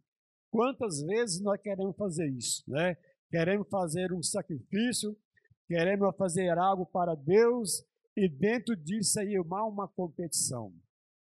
Quantas 0.51 1.03
vezes 1.03 1.41
nós 1.43 1.61
queremos 1.61 1.97
fazer 1.97 2.29
isso, 2.29 2.65
né? 2.69 2.97
Queremos 3.31 3.69
fazer 3.69 4.13
um 4.13 4.23
sacrifício, 4.23 5.17
queremos 5.69 6.17
fazer 6.17 6.59
algo 6.59 6.87
para 6.87 7.15
Deus 7.15 7.85
e 8.17 8.29
dentro 8.29 8.75
disso 8.75 9.21
aí 9.21 9.37
há 9.37 9.65
uma 9.65 9.87
competição. 9.87 10.73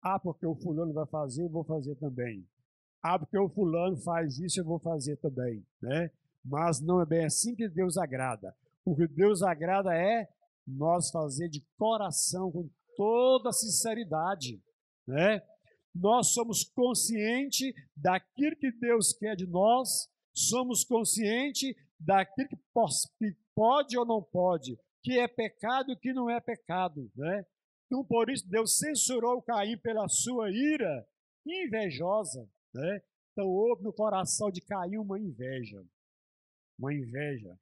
Ah, 0.02 0.18
porque 0.18 0.46
o 0.46 0.56
fulano 0.56 0.94
vai 0.94 1.06
fazer, 1.06 1.44
eu 1.44 1.50
vou 1.50 1.62
fazer 1.62 1.94
também. 1.96 2.44
Ah, 3.02 3.18
porque 3.18 3.38
o 3.38 3.50
fulano 3.50 3.96
faz 3.98 4.38
isso, 4.38 4.60
eu 4.60 4.64
vou 4.64 4.80
fazer 4.80 5.16
também, 5.18 5.64
né? 5.80 6.10
Mas 6.42 6.80
não 6.80 7.02
é 7.02 7.06
bem 7.06 7.24
assim 7.26 7.54
que 7.54 7.68
Deus 7.68 7.98
agrada. 7.98 8.56
O 8.84 8.96
que 8.96 9.06
Deus 9.06 9.42
agrada 9.42 9.94
é 9.94 10.26
nós 10.66 11.10
fazer 11.10 11.48
de 11.48 11.62
coração, 11.76 12.50
com 12.50 12.68
toda 12.96 13.52
sinceridade, 13.52 14.62
né? 15.06 15.42
Nós 15.94 16.32
somos 16.32 16.64
conscientes 16.64 17.74
daquilo 17.94 18.56
que 18.56 18.72
Deus 18.72 19.12
quer 19.12 19.36
de 19.36 19.46
nós, 19.46 20.08
somos 20.32 20.84
conscientes 20.84 21.74
daquilo 22.00 22.48
que 22.48 23.36
pode 23.54 23.98
ou 23.98 24.06
não 24.06 24.22
pode, 24.22 24.78
que 25.02 25.18
é 25.18 25.28
pecado 25.28 25.92
e 25.92 25.96
que 25.96 26.12
não 26.12 26.30
é 26.30 26.40
pecado, 26.40 27.10
né? 27.14 27.44
Então, 27.86 28.04
por 28.04 28.30
isso, 28.30 28.48
Deus 28.48 28.78
censurou 28.78 29.42
Caim 29.42 29.76
pela 29.76 30.08
sua 30.08 30.50
ira 30.50 31.06
invejosa, 31.46 32.48
né? 32.72 33.02
Então, 33.32 33.46
houve 33.46 33.82
no 33.82 33.92
coração 33.92 34.50
de 34.50 34.60
Caim 34.60 34.96
uma 34.96 35.18
inveja, 35.18 35.84
uma 36.78 36.94
inveja. 36.94 37.58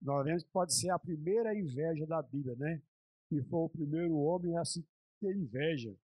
Nós 0.00 0.24
vemos 0.24 0.42
que 0.42 0.50
pode 0.50 0.74
ser 0.74 0.90
a 0.90 0.98
primeira 0.98 1.54
inveja 1.54 2.06
da 2.06 2.22
Bíblia, 2.22 2.56
né? 2.56 2.82
Que 3.28 3.42
foi 3.42 3.60
o 3.60 3.68
primeiro 3.68 4.16
homem 4.16 4.56
a 4.56 4.64
se 4.64 4.84
ter 5.20 5.36
inveja. 5.36 5.94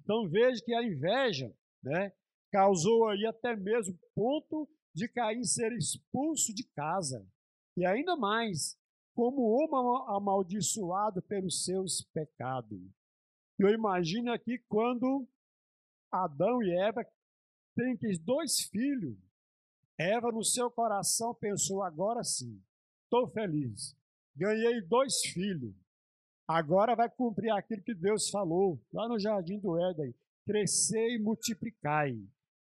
Então, 0.00 0.28
veja 0.28 0.62
que 0.64 0.74
a 0.74 0.82
inveja, 0.82 1.54
né? 1.82 2.12
Causou 2.50 3.08
aí 3.08 3.24
até 3.24 3.56
mesmo 3.56 3.98
ponto 4.14 4.68
de 4.94 5.08
Caim 5.08 5.44
ser 5.44 5.72
expulso 5.72 6.54
de 6.54 6.64
casa. 6.64 7.26
E 7.76 7.86
ainda 7.86 8.16
mais, 8.16 8.78
como 9.14 9.42
homem 9.42 10.04
amaldiçoado 10.08 11.22
pelos 11.22 11.64
seus 11.64 12.02
pecados. 12.12 12.80
Eu 13.58 13.68
imagino 13.70 14.32
aqui 14.32 14.58
quando 14.68 15.26
Adão 16.10 16.62
e 16.62 16.70
Eva 16.70 17.06
têm 17.74 17.96
dois 18.22 18.60
filhos. 18.70 19.16
Eva, 19.98 20.32
no 20.32 20.44
seu 20.44 20.70
coração, 20.70 21.34
pensou: 21.34 21.82
agora 21.82 22.24
sim, 22.24 22.62
estou 23.04 23.28
feliz. 23.28 23.96
Ganhei 24.34 24.80
dois 24.82 25.20
filhos. 25.26 25.74
Agora 26.48 26.94
vai 26.94 27.08
cumprir 27.08 27.50
aquilo 27.50 27.82
que 27.82 27.94
Deus 27.94 28.28
falou 28.28 28.80
lá 28.92 29.08
no 29.08 29.18
jardim 29.18 29.58
do 29.58 29.78
Éden: 29.78 30.14
crescer 30.44 31.14
e 31.14 31.18
multiplicai. 31.18 32.18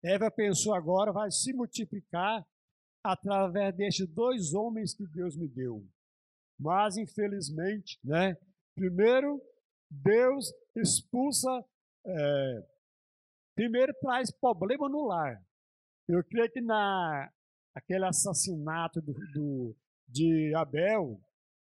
Eva 0.04 0.30
pensou: 0.30 0.74
agora 0.74 1.12
vai 1.12 1.30
se 1.30 1.52
multiplicar 1.52 2.46
através 3.02 3.74
destes 3.74 4.06
dois 4.06 4.52
homens 4.52 4.94
que 4.94 5.06
Deus 5.06 5.36
me 5.36 5.48
deu. 5.48 5.84
Mas, 6.58 6.96
infelizmente, 6.96 7.98
né, 8.04 8.36
primeiro, 8.74 9.42
Deus 9.90 10.52
expulsa, 10.76 11.50
é, 12.06 12.66
primeiro 13.56 13.92
traz 14.00 14.30
problema 14.30 14.88
no 14.88 15.06
lar. 15.06 15.42
Eu 16.08 16.22
creio 16.24 16.50
que 16.50 16.60
na 16.60 17.30
aquele 17.74 18.04
assassinato 18.04 19.00
do, 19.00 19.12
do, 19.32 19.76
de 20.08 20.54
Abel, 20.54 21.20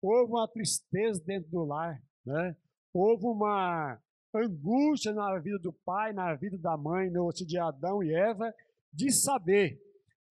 houve 0.03 0.33
uma 0.33 0.49
tristeza 0.49 1.23
dentro 1.25 1.49
do 1.51 1.65
lar, 1.65 2.03
né? 2.27 2.57
houve 2.93 3.25
uma 3.27 4.01
angústia 4.41 5.13
na 5.13 5.39
vida 5.39 5.59
do 5.59 5.73
pai, 5.73 6.13
na 6.13 6.35
vida 6.35 6.59
da 6.59 6.77
mãe, 6.77 7.11
no 7.11 7.31
de 7.31 7.59
Adão 7.59 8.03
e 8.03 8.15
Eva, 8.15 8.53
de 8.93 9.11
saber 9.13 9.81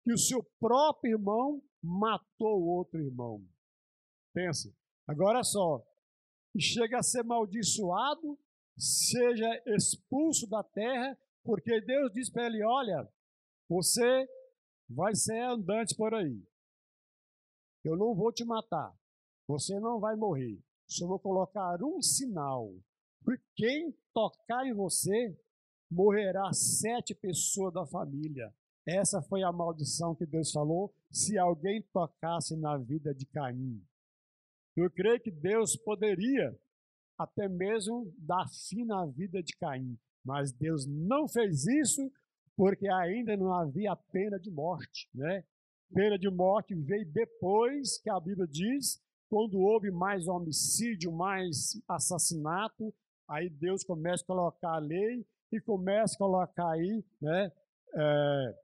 que 0.03 0.13
o 0.13 0.19
seu 0.19 0.43
próprio 0.59 1.13
irmão 1.13 1.63
matou 1.83 2.63
outro 2.63 3.01
irmão. 3.01 3.43
Pensa. 4.33 4.73
Agora 5.07 5.43
só, 5.43 5.85
chega 6.59 6.99
a 6.99 7.03
ser 7.03 7.25
maldiçoado, 7.25 8.39
seja 8.77 9.63
expulso 9.67 10.49
da 10.49 10.63
terra, 10.63 11.19
porque 11.45 11.81
Deus 11.81 12.13
diz 12.13 12.31
para 12.31 12.47
ele: 12.47 12.65
olha, 12.65 13.09
você 13.69 14.29
vai 14.89 15.15
ser 15.15 15.41
andante 15.43 15.95
por 15.97 16.15
aí. 16.15 16.43
Eu 17.85 17.97
não 17.97 18.15
vou 18.15 18.33
te 18.33 18.45
matar. 18.45 18.95
Você 19.47 19.81
não 19.81 19.99
vai 19.99 20.17
morrer. 20.17 20.63
Só 20.87 21.07
vou 21.07 21.19
colocar 21.19 21.83
um 21.83 22.01
sinal. 22.03 22.73
Porque 23.25 23.43
quem 23.55 23.95
tocar 24.13 24.67
em 24.67 24.73
você, 24.73 25.37
morrerá 25.91 26.53
sete 26.53 27.15
pessoas 27.15 27.75
da 27.75 27.85
família. 27.85 28.55
Essa 28.87 29.21
foi 29.21 29.43
a 29.43 29.53
maldição 29.53 30.15
que 30.15 30.25
Deus 30.25 30.53
falou 30.53 30.95
se 31.11 31.37
alguém 31.37 31.83
tocasse 31.93 32.57
na 32.57 32.77
vida 32.77 33.15
de 33.15 33.27
Caim. 33.27 33.83
Eu 34.77 34.91
creio 34.91 35.21
que 35.21 35.31
Deus 35.31 35.77
poderia 35.77 36.57
até 37.19 37.49
mesmo 37.49 38.13
dar 38.19 38.49
fim 38.49 38.85
na 38.85 39.05
vida 39.05 39.43
de 39.43 39.55
Caim, 39.57 39.99
mas 40.25 40.53
Deus 40.53 40.87
não 40.87 41.29
fez 41.29 41.67
isso 41.67 42.11
porque 42.57 42.89
ainda 42.89 43.37
não 43.37 43.53
havia 43.53 43.95
pena 43.97 44.39
de 44.39 44.51
morte, 44.51 45.09
né? 45.15 45.45
Pena 45.93 46.19
de 46.19 46.31
morte 46.31 46.75
veio 46.75 47.11
depois 47.11 47.99
que 47.99 48.09
a 48.09 48.21
Bíblia 48.21 48.47
diz, 48.47 49.03
quando 49.29 49.59
houve 49.59 49.91
mais 49.91 50.29
homicídio, 50.29 51.13
mais 51.13 51.81
assassinato, 51.89 52.95
aí 53.31 53.49
Deus 53.49 53.85
começa 53.85 54.23
a 54.23 54.27
colocar 54.27 54.75
a 54.75 54.79
lei 54.79 55.25
e 55.53 55.61
começa 55.61 56.14
a 56.14 56.19
colocar 56.19 56.71
aí, 56.71 57.05
né, 57.21 57.53
é, 57.95 58.59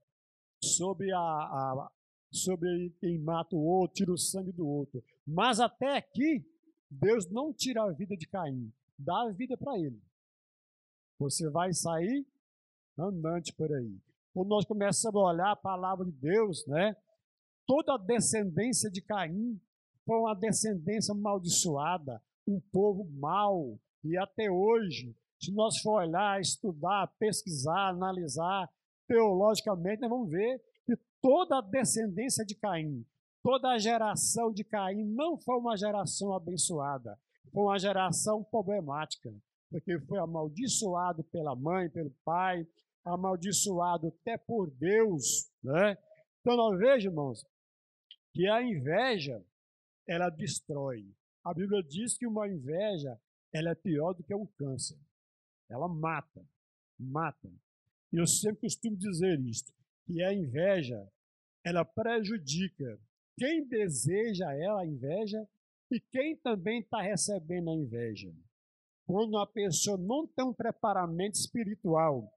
sobre 0.62 1.12
a, 1.12 1.18
a, 1.18 1.90
sobre 2.30 2.90
quem 3.00 3.18
mata 3.18 3.54
o 3.56 3.64
outro, 3.64 3.94
tira 3.94 4.12
o 4.12 4.18
sangue 4.18 4.52
do 4.52 4.66
outro. 4.66 5.02
Mas 5.26 5.60
até 5.60 5.96
aqui, 5.96 6.44
Deus 6.90 7.28
não 7.30 7.52
tira 7.52 7.82
a 7.82 7.92
vida 7.92 8.16
de 8.16 8.26
Caim, 8.26 8.72
dá 8.98 9.22
a 9.22 9.30
vida 9.30 9.56
para 9.56 9.78
ele. 9.78 10.00
Você 11.18 11.48
vai 11.48 11.72
sair 11.72 12.26
andante 12.98 13.52
por 13.52 13.72
aí. 13.72 13.98
Quando 14.34 14.48
nós 14.48 14.64
começamos 14.64 15.16
a 15.16 15.24
olhar 15.24 15.50
a 15.52 15.56
palavra 15.56 16.04
de 16.04 16.12
Deus, 16.12 16.66
né? 16.66 16.94
Toda 17.66 17.94
a 17.94 17.98
descendência 17.98 18.90
de 18.90 19.00
Caim 19.00 19.60
foi 20.04 20.18
uma 20.18 20.34
descendência 20.34 21.12
amaldiçoada, 21.12 22.22
um 22.46 22.60
povo 22.60 23.04
mau. 23.18 23.78
E 24.04 24.16
até 24.16 24.50
hoje, 24.50 25.16
se 25.40 25.52
nós 25.52 25.78
for 25.78 26.02
olhar, 26.02 26.40
estudar, 26.40 27.12
pesquisar, 27.18 27.88
analisar 27.88 28.68
teologicamente, 29.06 30.00
nós 30.00 30.10
vamos 30.10 30.30
ver 30.30 30.60
toda 31.20 31.58
a 31.58 31.62
descendência 31.62 32.44
de 32.44 32.54
Caim, 32.54 33.04
toda 33.42 33.70
a 33.70 33.78
geração 33.78 34.52
de 34.52 34.64
Caim 34.64 35.04
não 35.04 35.38
foi 35.38 35.56
uma 35.56 35.76
geração 35.76 36.32
abençoada, 36.34 37.18
foi 37.52 37.62
uma 37.62 37.78
geração 37.78 38.44
problemática, 38.44 39.32
porque 39.70 39.98
foi 40.00 40.18
amaldiçoado 40.18 41.24
pela 41.24 41.54
mãe, 41.54 41.88
pelo 41.90 42.10
pai, 42.24 42.66
amaldiçoado 43.04 44.08
até 44.08 44.36
por 44.36 44.70
Deus, 44.70 45.50
né? 45.62 45.96
Então 46.40 46.56
nós 46.56 46.78
vejamos, 46.78 47.04
irmãos, 47.04 47.46
que 48.32 48.48
a 48.48 48.62
inveja 48.62 49.44
ela 50.06 50.28
destrói. 50.28 51.12
A 51.44 51.54
Bíblia 51.54 51.82
diz 51.82 52.16
que 52.16 52.26
uma 52.26 52.48
inveja 52.48 53.18
ela 53.52 53.70
é 53.70 53.74
pior 53.74 54.12
do 54.12 54.22
que 54.22 54.34
um 54.34 54.46
câncer. 54.46 54.98
Ela 55.68 55.88
mata, 55.88 56.44
mata. 56.98 57.50
E 58.12 58.16
eu 58.16 58.26
sempre 58.26 58.62
costumo 58.62 58.96
dizer 58.96 59.40
isto 59.40 59.72
que 60.06 60.22
a 60.22 60.32
inveja, 60.32 61.06
ela 61.64 61.84
prejudica 61.84 62.98
quem 63.36 63.66
deseja 63.66 64.52
ela 64.54 64.80
a 64.80 64.86
inveja 64.86 65.46
e 65.90 66.00
quem 66.00 66.36
também 66.36 66.80
está 66.80 67.02
recebendo 67.02 67.70
a 67.70 67.74
inveja. 67.74 68.32
Quando 69.06 69.34
uma 69.34 69.46
pessoa 69.46 69.96
não 69.98 70.26
tem 70.26 70.44
um 70.44 70.54
preparamento 70.54 71.38
espiritual, 71.38 72.32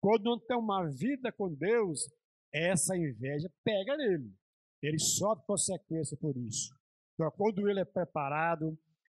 quando 0.00 0.24
não 0.24 0.38
tem 0.38 0.56
uma 0.56 0.88
vida 0.88 1.30
com 1.30 1.52
Deus, 1.52 2.10
essa 2.52 2.96
inveja 2.96 3.50
pega 3.62 3.96
nele. 3.96 4.34
Ele 4.82 4.98
sofre 4.98 5.44
consequência 5.46 6.16
por 6.16 6.36
isso. 6.36 6.74
Então, 7.14 7.30
quando 7.32 7.68
ele 7.68 7.80
é 7.80 7.84
preparado, 7.84 8.78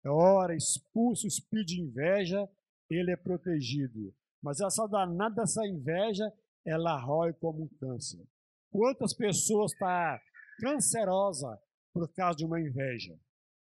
ora, 0.09 0.55
expulsa 0.55 1.25
o 1.25 1.27
espírito 1.27 1.67
de 1.67 1.81
inveja, 1.81 2.49
ele 2.89 3.11
é 3.11 3.15
protegido. 3.15 4.13
Mas 4.41 4.59
essa 4.59 4.87
danada 4.87 5.35
dessa 5.35 5.65
inveja, 5.67 6.31
ela 6.65 6.99
rói 6.99 7.33
como 7.33 7.63
um 7.63 7.67
câncer. 7.67 8.25
Quantas 8.71 9.13
pessoas 9.13 9.71
estão 9.71 9.87
tá 9.87 10.21
cancerosa 10.59 11.59
por 11.93 12.07
causa 12.13 12.37
de 12.37 12.45
uma 12.45 12.59
inveja? 12.59 13.13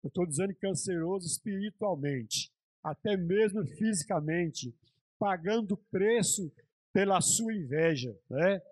Eu 0.02 0.08
estou 0.08 0.26
dizendo 0.26 0.54
canceroso 0.54 1.26
espiritualmente, 1.26 2.52
até 2.82 3.16
mesmo 3.16 3.66
fisicamente, 3.66 4.74
pagando 5.18 5.76
preço 5.90 6.52
pela 6.92 7.20
sua 7.20 7.52
inveja, 7.54 8.16
né? 8.30 8.62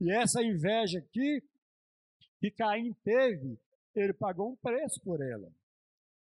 E 0.00 0.12
essa 0.12 0.42
inveja 0.42 1.00
aqui 1.00 1.42
que 2.40 2.50
Caim 2.52 2.92
teve, 3.04 3.58
ele 3.94 4.12
pagou 4.12 4.52
um 4.52 4.56
preço 4.56 5.00
por 5.02 5.20
ela. 5.20 5.50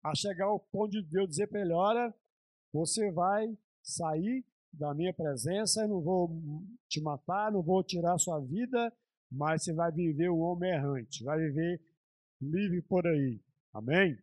A 0.05 0.15
chegar 0.15 0.47
ao 0.47 0.61
ponto 0.61 0.91
de 0.91 1.03
Deus 1.03 1.29
dizer 1.29 1.47
para 1.49 1.61
ele: 1.61 1.73
Olha, 1.73 2.15
você 2.73 3.11
vai 3.11 3.57
sair 3.83 4.45
da 4.73 4.93
minha 4.95 5.15
presença, 5.15 5.83
eu 5.83 5.89
não 5.89 6.03
vou 6.03 6.31
te 6.89 7.01
matar, 7.01 7.51
não 7.51 7.63
vou 7.63 7.83
tirar 7.83 8.19
sua 8.19 8.41
vida, 8.41 8.93
mas 9.31 9.65
você 9.65 9.73
vai 9.73 9.91
viver 9.91 10.31
um 10.31 10.41
homem 10.41 10.71
errante, 10.71 11.25
vai 11.25 11.39
viver 11.39 11.81
livre 12.41 12.83
por 12.83 13.07
aí. 13.07 13.41
Amém? 13.73 14.19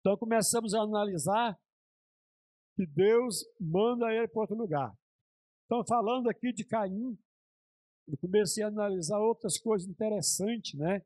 Então 0.00 0.16
começamos 0.16 0.74
a 0.74 0.80
analisar 0.80 1.58
que 2.76 2.86
Deus 2.86 3.44
manda 3.60 4.12
ele 4.12 4.28
para 4.28 4.40
outro 4.40 4.56
lugar. 4.56 4.96
Então, 5.66 5.84
falando 5.84 6.30
aqui 6.30 6.52
de 6.52 6.64
Caim, 6.64 7.18
eu 8.06 8.16
comecei 8.18 8.64
a 8.64 8.68
analisar 8.68 9.18
outras 9.18 9.58
coisas 9.58 9.88
interessantes, 9.88 10.78
né? 10.78 11.02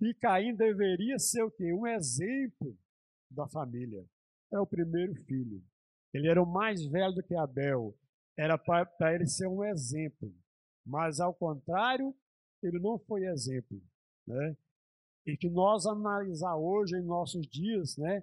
E 0.00 0.12
Caim 0.14 0.54
deveria 0.54 1.18
ser 1.18 1.42
o 1.42 1.50
quê? 1.50 1.72
Um 1.72 1.86
exemplo 1.86 2.76
da 3.30 3.48
família. 3.48 4.04
É 4.52 4.58
o 4.58 4.66
primeiro 4.66 5.14
filho. 5.24 5.62
Ele 6.12 6.28
era 6.28 6.42
o 6.42 6.46
mais 6.46 6.84
velho 6.86 7.14
do 7.14 7.22
que 7.22 7.34
Abel. 7.34 7.96
Era 8.36 8.58
para 8.58 9.14
ele 9.14 9.26
ser 9.26 9.46
um 9.48 9.64
exemplo. 9.64 10.32
Mas, 10.84 11.20
ao 11.20 11.34
contrário, 11.34 12.14
ele 12.62 12.78
não 12.78 12.98
foi 12.98 13.24
exemplo. 13.24 13.82
Né? 14.26 14.56
E 15.26 15.36
que 15.36 15.48
nós 15.48 15.86
analisar 15.86 16.56
hoje, 16.56 16.96
em 16.96 17.02
nossos 17.02 17.46
dias, 17.46 17.96
né? 17.96 18.22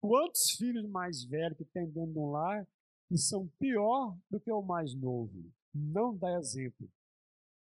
Quantos 0.00 0.56
filhos 0.58 0.88
mais 0.88 1.22
velhos 1.24 1.56
que 1.56 1.64
tem 1.64 1.86
dentro 1.86 2.12
de 2.12 2.18
um 2.18 2.30
lar 2.30 2.66
que 3.08 3.16
são 3.16 3.46
pior 3.58 4.16
do 4.28 4.40
que 4.40 4.50
o 4.50 4.62
mais 4.62 4.94
novo? 4.94 5.52
não 5.74 6.16
dá 6.16 6.38
exemplo. 6.38 6.88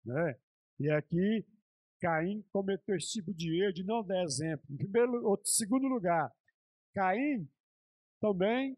Né? 0.05 0.35
E 0.79 0.89
aqui, 0.89 1.45
Caim 2.01 2.43
cometeu 2.51 2.95
esse 2.95 3.11
tipo 3.11 3.33
de 3.33 3.63
erro 3.63 3.73
de 3.73 3.83
não 3.83 4.03
dar 4.03 4.23
exemplo. 4.23 4.65
Em 4.69 4.75
primeiro, 4.75 5.39
segundo 5.45 5.87
lugar, 5.87 6.31
Caim 6.93 7.47
também 8.19 8.75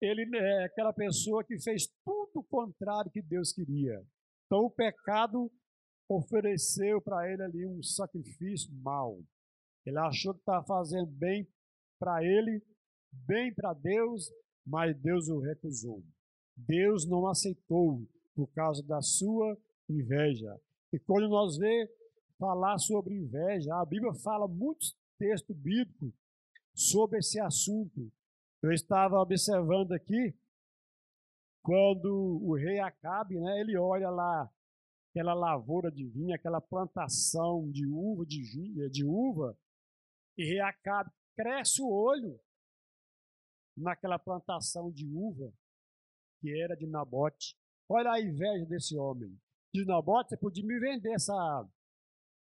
ele 0.00 0.28
é 0.36 0.64
aquela 0.64 0.92
pessoa 0.92 1.44
que 1.44 1.60
fez 1.60 1.86
tudo 2.04 2.40
o 2.40 2.42
contrário 2.42 3.10
que 3.10 3.22
Deus 3.22 3.52
queria. 3.52 4.04
Então 4.46 4.64
o 4.64 4.70
pecado 4.70 5.50
ofereceu 6.08 7.00
para 7.00 7.30
ele 7.30 7.42
ali 7.42 7.66
um 7.66 7.82
sacrifício 7.82 8.74
mau. 8.82 9.22
Ele 9.86 9.98
achou 9.98 10.34
que 10.34 10.40
estava 10.40 10.64
fazendo 10.66 11.06
bem 11.06 11.46
para 11.98 12.24
ele, 12.24 12.62
bem 13.12 13.54
para 13.54 13.74
Deus, 13.74 14.28
mas 14.66 14.96
Deus 15.00 15.28
o 15.28 15.38
recusou. 15.38 16.02
Deus 16.56 17.06
não 17.06 17.26
aceitou 17.26 18.04
por 18.34 18.48
causa 18.52 18.82
da 18.82 19.00
sua 19.00 19.56
inveja. 19.88 20.60
E 20.92 20.98
quando 20.98 21.28
nós 21.28 21.56
vê 21.56 21.88
falar 22.42 22.76
sobre 22.78 23.14
inveja, 23.14 23.72
a 23.76 23.86
Bíblia 23.86 24.12
fala 24.14 24.48
muitos 24.48 24.98
textos 25.16 25.56
bíblicos 25.56 26.12
sobre 26.74 27.20
esse 27.20 27.38
assunto. 27.38 28.10
Eu 28.60 28.72
estava 28.72 29.20
observando 29.20 29.92
aqui 29.92 30.34
quando 31.62 32.40
o 32.42 32.56
rei 32.56 32.80
Acabe, 32.80 33.38
né, 33.38 33.60
ele 33.60 33.78
olha 33.78 34.10
lá 34.10 34.52
aquela 35.10 35.34
lavoura 35.34 35.88
de 35.88 36.04
vinho, 36.04 36.34
aquela 36.34 36.60
plantação 36.60 37.70
de 37.70 37.86
uva, 37.86 38.26
de, 38.26 38.42
vinho, 38.42 38.90
de 38.90 39.04
uva, 39.04 39.56
e 40.36 40.44
rei 40.44 40.58
Acabe 40.58 41.12
cresce 41.36 41.80
o 41.80 41.88
olho 41.88 42.40
naquela 43.76 44.18
plantação 44.18 44.90
de 44.90 45.06
uva 45.06 45.52
que 46.40 46.60
era 46.60 46.74
de 46.74 46.88
Nabote. 46.88 47.56
Olha 47.88 48.10
a 48.10 48.20
inveja 48.20 48.66
desse 48.66 48.98
homem. 48.98 49.32
Diz 49.72 49.86
Nabote, 49.86 50.30
você 50.30 50.36
podia 50.36 50.66
me 50.66 50.80
vender 50.80 51.12
essa, 51.12 51.68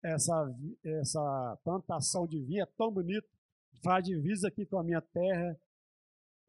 essa, 0.04 0.56
essa 0.84 1.60
plantação 1.64 2.28
de 2.28 2.40
vinho, 2.40 2.64
é 2.64 2.66
tão 2.78 2.92
bonito, 2.92 3.28
faz 3.84 4.06
divisa 4.06 4.50
aqui 4.50 4.66
com 4.66 4.78
a 4.78 4.84
minha 4.84 5.02
terra. 5.02 5.58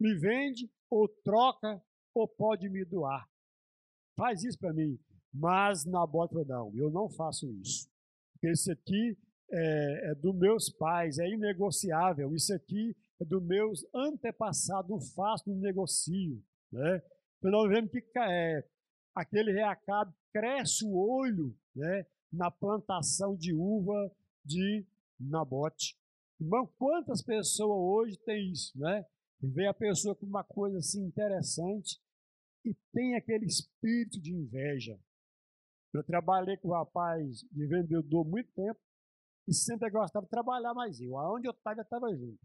Me 0.01 0.15
vende, 0.15 0.71
ou 0.91 1.09
troca, 1.09 1.83
ou 2.13 2.27
pode 2.27 2.69
me 2.69 2.85
doar. 2.85 3.29
Faz 4.17 4.43
isso 4.43 4.59
para 4.59 4.73
mim. 4.73 4.99
Mas 5.33 5.85
Nabote 5.85 6.33
falou, 6.33 6.47
não, 6.47 6.77
eu 6.77 6.91
não 6.91 7.09
faço 7.09 7.51
isso. 7.53 7.89
Esse 8.43 8.71
aqui 8.71 9.17
é, 9.51 10.11
é 10.11 10.15
dos 10.15 10.35
meus 10.35 10.71
pais, 10.71 11.19
é 11.19 11.29
inegociável. 11.29 12.35
Isso 12.35 12.55
aqui 12.55 12.97
é 13.21 13.25
dos 13.25 13.43
meus 13.43 13.85
antepassados, 13.95 14.91
não 14.91 15.01
faço, 15.01 15.49
não 15.49 15.57
negocio. 15.57 16.43
Né? 16.71 17.03
Então 17.39 17.51
nós 17.51 17.69
vemos 17.69 17.91
que 17.91 18.05
é, 18.19 18.65
aquele 19.15 19.53
rei 19.53 19.63
Acabe 19.63 20.13
cresce 20.33 20.85
o 20.85 20.97
olho 20.97 21.57
né, 21.75 22.07
na 22.35 22.51
plantação 22.51 23.37
de 23.37 23.55
uva 23.55 24.11
de 24.45 24.87
Nabote. 25.19 25.97
Irmão, 26.41 26.67
quantas 26.79 27.23
pessoas 27.23 27.79
hoje 27.79 28.19
têm 28.19 28.51
isso, 28.51 28.79
né? 28.79 29.07
Vê 29.41 29.67
a 29.67 29.75
pessoa 29.75 30.15
com 30.15 30.27
uma 30.27 30.43
coisa 30.43 30.79
assim 30.79 31.05
interessante 31.05 32.01
e 32.65 32.75
tem 32.93 33.15
aquele 33.15 33.47
espírito 33.47 34.21
de 34.21 34.33
inveja. 34.33 34.99
Eu 35.93 36.03
trabalhei 36.03 36.57
com 36.57 36.69
um 36.69 36.73
rapaz 36.73 37.41
de 37.53 37.67
vendedor 37.67 38.25
muito 38.25 38.51
tempo 38.53 38.81
e 39.47 39.55
sempre 39.55 39.91
gostava 39.91 40.25
de 40.25 40.31
trabalhar 40.31 40.75
mais 40.75 41.01
eu. 41.01 41.17
Aonde 41.19 41.47
eu 41.47 41.53
estava, 41.53 41.81
eu 41.81 41.83
estava 41.83 42.15
junto. 42.17 42.41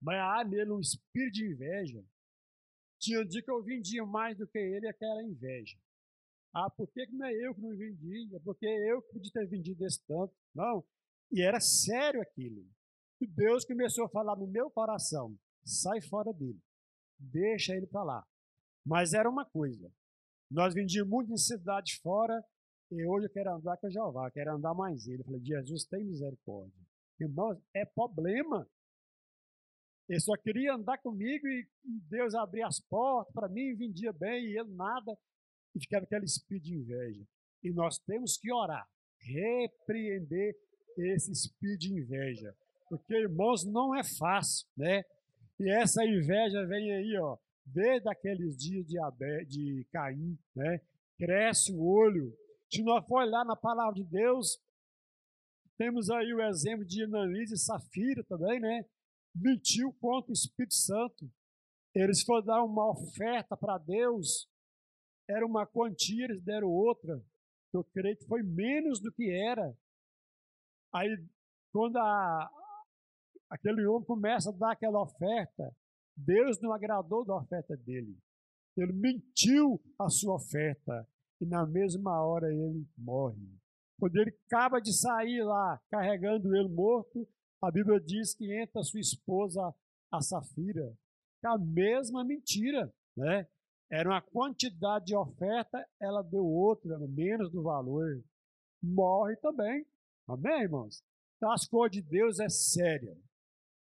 Mas 0.00 0.18
há 0.18 0.44
nele 0.44 0.70
um 0.70 0.80
espírito 0.80 1.32
de 1.32 1.52
inveja 1.52 2.04
tinha 3.02 3.20
um 3.20 3.26
dia 3.26 3.42
que 3.42 3.50
eu 3.50 3.62
vendia 3.64 4.06
mais 4.06 4.38
do 4.38 4.46
que 4.46 4.58
ele, 4.58 4.86
aquela 4.86 5.24
inveja. 5.24 5.76
Ah, 6.54 6.68
por 6.70 6.86
que 6.88 7.06
não 7.06 7.26
é 7.26 7.32
eu 7.32 7.54
que 7.54 7.60
não 7.60 7.76
vendi? 7.76 8.28
É 8.34 8.38
porque 8.40 8.66
eu 8.66 9.00
que 9.02 9.12
podia 9.12 9.32
ter 9.32 9.46
vendido 9.46 9.84
esse 9.86 10.04
tanto. 10.06 10.34
Não. 10.54 10.84
E 11.30 11.40
era 11.40 11.60
sério 11.60 12.20
aquilo. 12.20 12.66
Deus 13.20 13.64
começou 13.64 14.04
a 14.04 14.08
falar 14.08 14.36
no 14.36 14.46
meu 14.46 14.70
coração: 14.70 15.36
sai 15.64 16.00
fora 16.00 16.32
dele. 16.32 16.60
Deixa 17.18 17.74
ele 17.74 17.86
para 17.86 18.02
lá. 18.02 18.26
Mas 18.84 19.14
era 19.14 19.30
uma 19.30 19.44
coisa. 19.44 19.90
Nós 20.50 20.74
vendíamos 20.74 21.10
muito 21.10 21.32
em 21.32 21.36
cidade 21.36 21.98
fora, 22.02 22.44
e 22.90 23.06
hoje 23.06 23.26
eu 23.26 23.30
quero 23.30 23.54
andar 23.54 23.76
com 23.78 23.88
Jeová, 23.88 24.30
quero 24.30 24.54
andar 24.54 24.74
mais 24.74 25.06
ele. 25.06 25.22
Eu 25.22 25.24
falei, 25.24 25.40
Jesus, 25.42 25.84
tem 25.84 26.04
misericórdia. 26.04 26.78
Irmãos, 27.18 27.58
é 27.72 27.86
problema. 27.86 28.68
Ele 30.08 30.20
só 30.20 30.36
queria 30.36 30.74
andar 30.74 30.98
comigo 30.98 31.46
e 31.46 31.66
Deus 31.84 32.34
abria 32.34 32.66
as 32.66 32.80
portas 32.80 33.32
para 33.32 33.48
mim, 33.48 33.74
vendia 33.74 34.12
bem, 34.12 34.44
e 34.44 34.58
ele 34.58 34.74
nada, 34.74 35.16
e 35.74 35.80
ficava 35.80 36.04
aquele 36.04 36.24
espírito 36.24 36.64
de 36.64 36.74
inveja. 36.74 37.24
E 37.62 37.72
nós 37.72 37.98
temos 37.98 38.36
que 38.36 38.52
orar, 38.52 38.86
repreender 39.20 40.56
esse 40.96 41.30
espírito 41.32 41.80
de 41.80 41.94
inveja. 41.94 42.54
Porque, 42.88 43.14
irmãos, 43.14 43.64
não 43.64 43.94
é 43.94 44.02
fácil, 44.04 44.66
né? 44.76 45.02
E 45.58 45.70
essa 45.70 46.04
inveja 46.04 46.66
vem 46.66 46.92
aí, 46.92 47.16
ó, 47.18 47.38
desde 47.64 48.08
aqueles 48.08 48.56
dias 48.56 48.86
de, 48.86 48.98
Abel, 48.98 49.44
de 49.46 49.86
Caim, 49.92 50.38
né? 50.54 50.80
Cresce 51.16 51.72
o 51.72 51.82
olho. 51.82 52.36
Se 52.70 52.82
nós 52.82 53.06
for 53.06 53.22
olhar 53.22 53.44
na 53.44 53.56
palavra 53.56 53.94
de 53.94 54.04
Deus, 54.04 54.58
temos 55.78 56.10
aí 56.10 56.32
o 56.34 56.42
exemplo 56.42 56.84
de 56.84 57.04
Ananias 57.04 57.50
e 57.50 57.56
Safira 57.56 58.24
também, 58.24 58.60
né? 58.60 58.84
mentiu 59.34 59.92
contra 59.94 60.30
o 60.30 60.34
Espírito 60.34 60.74
Santo. 60.74 61.30
Eles 61.94 62.22
foram 62.22 62.44
dar 62.44 62.62
uma 62.62 62.90
oferta 62.90 63.56
para 63.56 63.78
Deus, 63.78 64.48
era 65.28 65.46
uma 65.46 65.66
quantia, 65.66 66.24
eles 66.24 66.42
deram 66.42 66.68
outra. 66.68 67.22
Eu 67.72 67.84
creio 67.84 68.16
que 68.16 68.26
foi 68.26 68.42
menos 68.42 69.00
do 69.00 69.12
que 69.12 69.30
era. 69.30 69.74
Aí, 70.92 71.08
quando 71.72 71.96
a, 71.96 72.50
aquele 73.50 73.86
homem 73.86 74.06
começa 74.06 74.50
a 74.50 74.52
dar 74.52 74.72
aquela 74.72 75.02
oferta, 75.02 75.74
Deus 76.16 76.60
não 76.60 76.72
agradou 76.72 77.24
da 77.24 77.36
oferta 77.36 77.76
dele. 77.76 78.16
Ele 78.76 78.92
mentiu 78.92 79.80
a 79.98 80.08
sua 80.08 80.34
oferta 80.34 81.06
e 81.40 81.46
na 81.46 81.66
mesma 81.66 82.22
hora 82.24 82.52
ele 82.52 82.86
morre. 82.96 83.58
Quando 83.98 84.16
ele 84.16 84.36
acaba 84.46 84.80
de 84.80 84.92
sair 84.92 85.42
lá, 85.42 85.80
carregando 85.90 86.54
ele 86.54 86.68
morto, 86.68 87.26
a 87.62 87.70
Bíblia 87.70 88.00
diz 88.00 88.34
que 88.34 88.52
entra 88.60 88.82
sua 88.82 89.00
esposa, 89.00 89.74
a 90.10 90.20
Safira. 90.20 90.92
É 91.44 91.48
a 91.48 91.58
mesma 91.58 92.24
mentira, 92.24 92.92
né? 93.16 93.46
Era 93.92 94.08
uma 94.08 94.22
quantidade 94.22 95.06
de 95.06 95.14
oferta, 95.14 95.86
ela 96.00 96.22
deu 96.22 96.46
outra, 96.46 96.98
menos 96.98 97.50
do 97.50 97.62
valor. 97.62 98.24
Morre 98.82 99.36
também. 99.36 99.84
Amém, 100.26 100.62
irmãos? 100.62 101.04
Então 101.36 101.52
as 101.52 101.66
coisas 101.66 101.92
de 101.92 102.00
Deus 102.00 102.40
é 102.40 102.48
séria. 102.48 103.14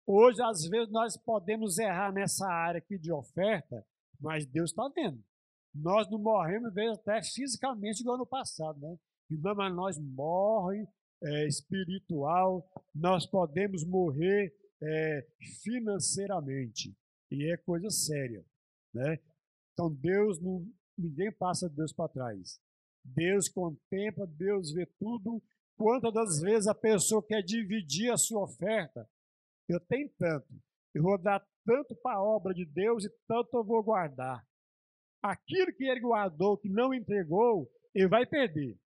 Hoje, 0.07 0.41
às 0.41 0.65
vezes, 0.65 0.91
nós 0.91 1.15
podemos 1.15 1.77
errar 1.77 2.11
nessa 2.11 2.47
área 2.47 2.79
aqui 2.79 2.97
de 2.97 3.11
oferta, 3.11 3.85
mas 4.19 4.47
Deus 4.47 4.71
está 4.71 4.89
vendo. 4.89 5.23
Nós 5.75 6.09
não 6.09 6.17
morremos, 6.17 6.73
vezes, 6.73 6.97
até 6.97 7.21
fisicamente, 7.21 8.01
igual 8.01 8.17
no 8.17 8.25
passado, 8.25 8.79
né? 8.79 8.97
Não, 9.29 9.55
mas 9.55 9.75
nós 9.75 9.99
morre 9.99 10.87
é, 11.21 11.47
espiritual, 11.47 12.67
nós 12.95 13.27
podemos 13.27 13.85
morrer 13.85 14.53
é, 14.81 15.27
financeiramente. 15.61 16.95
E 17.31 17.51
é 17.51 17.57
coisa 17.57 17.89
séria, 17.91 18.43
né? 18.91 19.19
Então, 19.73 19.93
Deus 19.93 20.39
não, 20.39 20.65
ninguém 20.97 21.31
passa 21.31 21.69
Deus 21.69 21.91
para 21.91 22.09
trás. 22.09 22.59
Deus 23.03 23.49
contempla, 23.49 24.25
Deus 24.25 24.71
vê 24.71 24.85
tudo. 24.99 25.41
Quantas 25.75 26.13
das 26.13 26.39
vezes 26.39 26.67
a 26.67 26.75
pessoa 26.75 27.25
quer 27.25 27.41
dividir 27.41 28.11
a 28.11 28.17
sua 28.17 28.43
oferta, 28.43 29.09
eu 29.67 29.79
tenho 29.79 30.09
tanto. 30.17 30.47
Eu 30.93 31.01
vou 31.01 31.17
dar 31.17 31.45
tanto 31.65 31.95
para 31.95 32.17
a 32.17 32.23
obra 32.23 32.53
de 32.53 32.65
Deus 32.65 33.03
e 33.03 33.09
tanto 33.27 33.57
eu 33.57 33.63
vou 33.63 33.83
guardar. 33.83 34.45
Aquilo 35.21 35.73
que 35.73 35.85
ele 35.85 36.01
guardou, 36.01 36.57
que 36.57 36.69
não 36.69 36.93
entregou, 36.93 37.69
ele 37.93 38.07
vai 38.07 38.25
perder. 38.25 38.77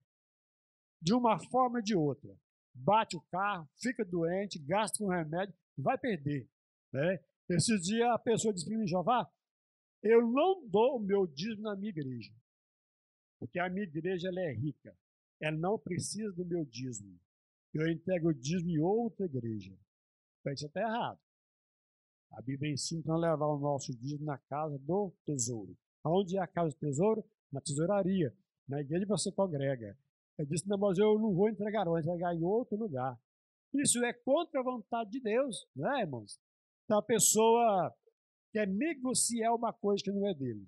De 1.00 1.12
uma 1.12 1.38
forma 1.50 1.78
ou 1.78 1.82
de 1.82 1.94
outra. 1.94 2.34
Bate 2.74 3.16
o 3.16 3.22
carro, 3.30 3.68
fica 3.80 4.04
doente, 4.04 4.58
gasta 4.58 4.98
com 4.98 5.10
remédio, 5.10 5.54
vai 5.76 5.98
perder. 5.98 6.48
Né? 6.92 7.18
Esse 7.50 7.78
dia 7.80 8.12
a 8.12 8.18
pessoa 8.18 8.54
disse 8.54 8.66
para 8.66 8.78
mim, 8.78 8.86
Jeová, 8.86 9.28
eu 10.02 10.26
não 10.26 10.66
dou 10.68 10.96
o 10.96 11.00
meu 11.00 11.26
dízimo 11.26 11.62
na 11.62 11.76
minha 11.76 11.90
igreja. 11.90 12.32
Porque 13.38 13.58
a 13.58 13.68
minha 13.68 13.84
igreja 13.84 14.28
ela 14.28 14.40
é 14.40 14.52
rica. 14.52 14.96
Ela 15.40 15.56
não 15.56 15.78
precisa 15.78 16.32
do 16.32 16.44
meu 16.44 16.64
dízimo. 16.64 17.18
Eu 17.72 17.88
entrego 17.88 18.28
o 18.28 18.34
dízimo 18.34 18.70
em 18.70 18.78
outra 18.78 19.26
igreja. 19.26 19.76
Então 20.40 20.52
isso 20.52 20.66
está 20.66 20.80
errado. 20.80 21.20
A 22.32 22.42
Bíblia 22.42 22.72
ensina 22.72 23.02
para 23.02 23.16
levar 23.16 23.46
o 23.46 23.58
nosso 23.58 23.92
dízimo 23.96 24.24
na 24.24 24.38
casa 24.38 24.78
do 24.78 25.12
tesouro. 25.24 25.76
Onde 26.04 26.36
é 26.36 26.40
a 26.40 26.46
casa 26.46 26.70
do 26.70 26.78
tesouro? 26.78 27.24
Na 27.52 27.60
tesouraria. 27.60 28.34
Na 28.66 28.80
igreja 28.80 29.06
você 29.06 29.32
congrega. 29.32 29.96
Eu 30.36 30.46
disse, 30.46 30.68
não, 30.68 30.78
mas 30.78 30.98
eu 30.98 31.18
não 31.18 31.34
vou 31.34 31.48
entregar, 31.48 31.84
vou 31.84 31.98
entregar 31.98 32.34
em 32.34 32.42
outro 32.42 32.76
lugar. 32.76 33.18
Isso 33.74 34.02
é 34.04 34.12
contra 34.12 34.60
a 34.60 34.62
vontade 34.64 35.10
de 35.10 35.20
Deus, 35.20 35.66
né, 35.74 36.00
irmãos? 36.00 36.40
Então 36.84 36.98
a 36.98 37.02
pessoa 37.02 37.94
quer 38.52 38.66
negociar 38.66 39.54
uma 39.54 39.72
coisa 39.72 40.02
que 40.02 40.10
não 40.10 40.26
é 40.26 40.34
dele. 40.34 40.66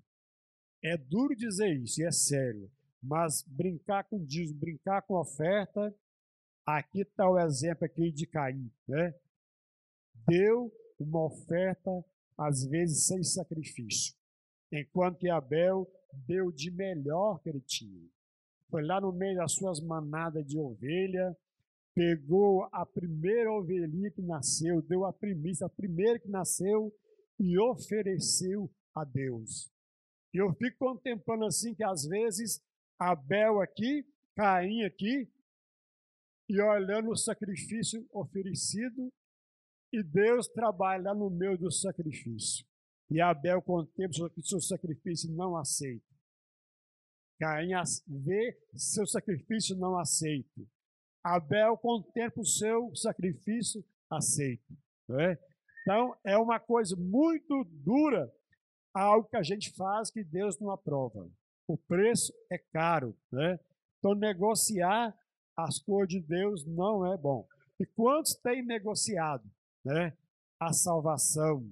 É 0.82 0.96
duro 0.96 1.34
dizer 1.36 1.76
isso, 1.76 2.00
e 2.00 2.04
é 2.04 2.12
sério. 2.12 2.70
Mas 3.02 3.42
brincar 3.46 4.04
com 4.04 4.24
dízimo, 4.24 4.60
brincar 4.60 5.02
com 5.02 5.14
oferta, 5.14 5.94
aqui 6.66 7.00
está 7.00 7.28
o 7.28 7.38
exemplo 7.38 7.84
aqui 7.84 8.10
de 8.10 8.26
Caim, 8.26 8.70
né? 8.86 9.14
deu 10.26 10.72
uma 10.98 11.24
oferta, 11.24 11.90
às 12.36 12.64
vezes 12.64 13.06
sem 13.06 13.22
sacrifício, 13.22 14.14
enquanto 14.72 15.18
que 15.18 15.30
Abel 15.30 15.90
deu 16.26 16.50
de 16.52 16.70
melhor 16.70 17.40
que 17.40 17.48
ele 17.48 17.60
tinha. 17.60 18.08
Foi 18.68 18.84
lá 18.84 19.00
no 19.00 19.12
meio 19.12 19.36
das 19.36 19.52
suas 19.52 19.80
manadas 19.80 20.46
de 20.46 20.58
ovelha, 20.58 21.36
pegou 21.94 22.68
a 22.70 22.86
primeira 22.86 23.52
ovelhinha 23.52 24.10
que 24.10 24.22
nasceu, 24.22 24.80
deu 24.82 25.04
a 25.04 25.12
primícia, 25.12 25.66
a 25.66 25.70
primeira 25.70 26.18
que 26.18 26.28
nasceu, 26.28 26.92
e 27.40 27.58
ofereceu 27.58 28.70
a 28.94 29.02
Deus. 29.02 29.72
E 30.32 30.38
eu 30.38 30.52
fico 30.54 30.76
contemplando 30.78 31.46
assim 31.46 31.74
que 31.74 31.82
às 31.82 32.06
vezes 32.06 32.62
Abel 32.98 33.60
aqui, 33.60 34.06
Caim 34.36 34.84
aqui, 34.84 35.28
e 36.48 36.60
olhando 36.60 37.10
o 37.10 37.16
sacrifício 37.16 38.06
oferecido 38.12 39.10
e 39.92 40.02
Deus 40.02 40.46
trabalha 40.48 41.14
no 41.14 41.30
meio 41.30 41.56
do 41.56 41.70
sacrifício. 41.70 42.64
E 43.10 43.20
Abel 43.20 43.60
contempla 43.62 44.30
que 44.30 44.42
seu 44.42 44.60
sacrifício 44.60 45.32
não 45.32 45.56
aceita. 45.56 46.04
Caim 47.40 47.70
vê 48.06 48.56
seu 48.74 49.06
sacrifício 49.06 49.74
não 49.76 49.98
aceito. 49.98 50.68
Abel 51.24 51.76
contempla 51.78 52.42
o 52.42 52.46
seu 52.46 52.94
sacrifício 52.94 53.84
aceito. 54.10 54.76
É? 55.10 55.49
Então, 55.82 56.16
é 56.24 56.36
uma 56.36 56.60
coisa 56.60 56.96
muito 56.96 57.64
dura, 57.70 58.32
algo 58.94 59.28
que 59.28 59.36
a 59.36 59.42
gente 59.42 59.72
faz 59.74 60.10
que 60.10 60.22
Deus 60.22 60.58
não 60.58 60.70
aprova. 60.70 61.28
O 61.66 61.76
preço 61.76 62.32
é 62.50 62.58
caro. 62.58 63.16
Né? 63.32 63.58
Então, 63.98 64.14
negociar 64.14 65.16
as 65.56 65.78
coisas 65.78 66.08
de 66.08 66.20
Deus 66.20 66.66
não 66.66 67.12
é 67.12 67.16
bom. 67.16 67.46
E 67.78 67.86
quantos 67.86 68.34
têm 68.34 68.64
negociado? 68.64 69.48
né? 69.84 70.16
a 70.58 70.72
salvação, 70.72 71.66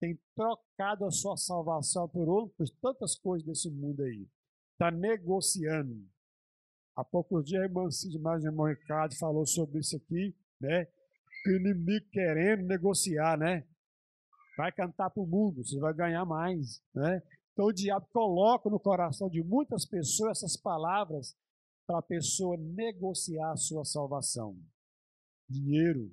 tem 0.00 0.18
trocado 0.34 1.04
a 1.04 1.10
sua 1.10 1.36
salvação 1.36 2.08
por 2.08 2.28
outras 2.28 2.70
tantas 2.82 3.16
coisas 3.16 3.46
desse 3.46 3.70
mundo 3.70 4.02
aí. 4.02 4.26
Está 4.72 4.90
negociando. 4.90 6.04
Há 6.94 7.04
poucos 7.04 7.44
dias 7.44 7.62
a 7.62 7.64
irmã 7.64 7.90
Cid, 7.90 8.18
mais 8.18 8.44
irmão 8.44 8.66
Ricardo, 8.66 9.16
falou 9.16 9.46
sobre 9.46 9.78
isso 9.78 9.96
aqui, 9.96 10.34
né? 10.60 10.86
Inimigo 11.50 12.06
querendo 12.10 12.64
negociar, 12.64 13.38
né? 13.38 13.66
Vai 14.56 14.72
cantar 14.72 15.10
para 15.10 15.22
o 15.22 15.26
mundo, 15.26 15.64
você 15.64 15.78
vai 15.78 15.92
ganhar 15.92 16.24
mais, 16.24 16.82
né? 16.94 17.22
Então 17.52 17.66
o 17.66 17.72
diabo 17.72 18.06
coloca 18.12 18.68
no 18.68 18.80
coração 18.80 19.28
de 19.28 19.42
muitas 19.42 19.86
pessoas 19.86 20.38
essas 20.38 20.56
palavras 20.56 21.36
para 21.86 21.98
a 21.98 22.02
pessoa 22.02 22.56
negociar 22.56 23.52
a 23.52 23.56
sua 23.56 23.84
salvação. 23.84 24.58
Dinheiro, 25.48 26.12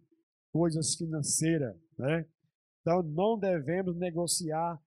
coisas 0.52 0.96
financeiras, 0.96 1.76
né? 1.98 2.26
Então 2.82 3.02
não 3.02 3.38
devemos 3.38 3.96
negociar 3.98 4.80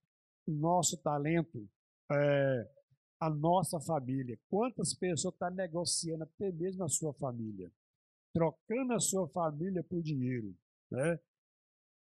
o 0.47 0.53
nosso 0.53 0.97
talento, 1.03 1.69
é, 2.13 2.71
a 3.21 3.31
nossa 3.31 3.81
família. 3.81 4.39
Quantas 4.49 4.95
pessoas 4.95 5.35
estão 5.35 5.49
tá 5.49 5.55
negociando 5.55 6.25
até 6.25 6.53
mesmo 6.53 6.85
a 6.85 6.89
sua 6.89 7.13
família, 7.15 7.71
trocando 8.37 8.93
a 8.93 9.01
sua 9.01 9.27
família 9.29 9.83
por 9.83 10.03
dinheiro, 10.03 10.55
né? 10.91 11.19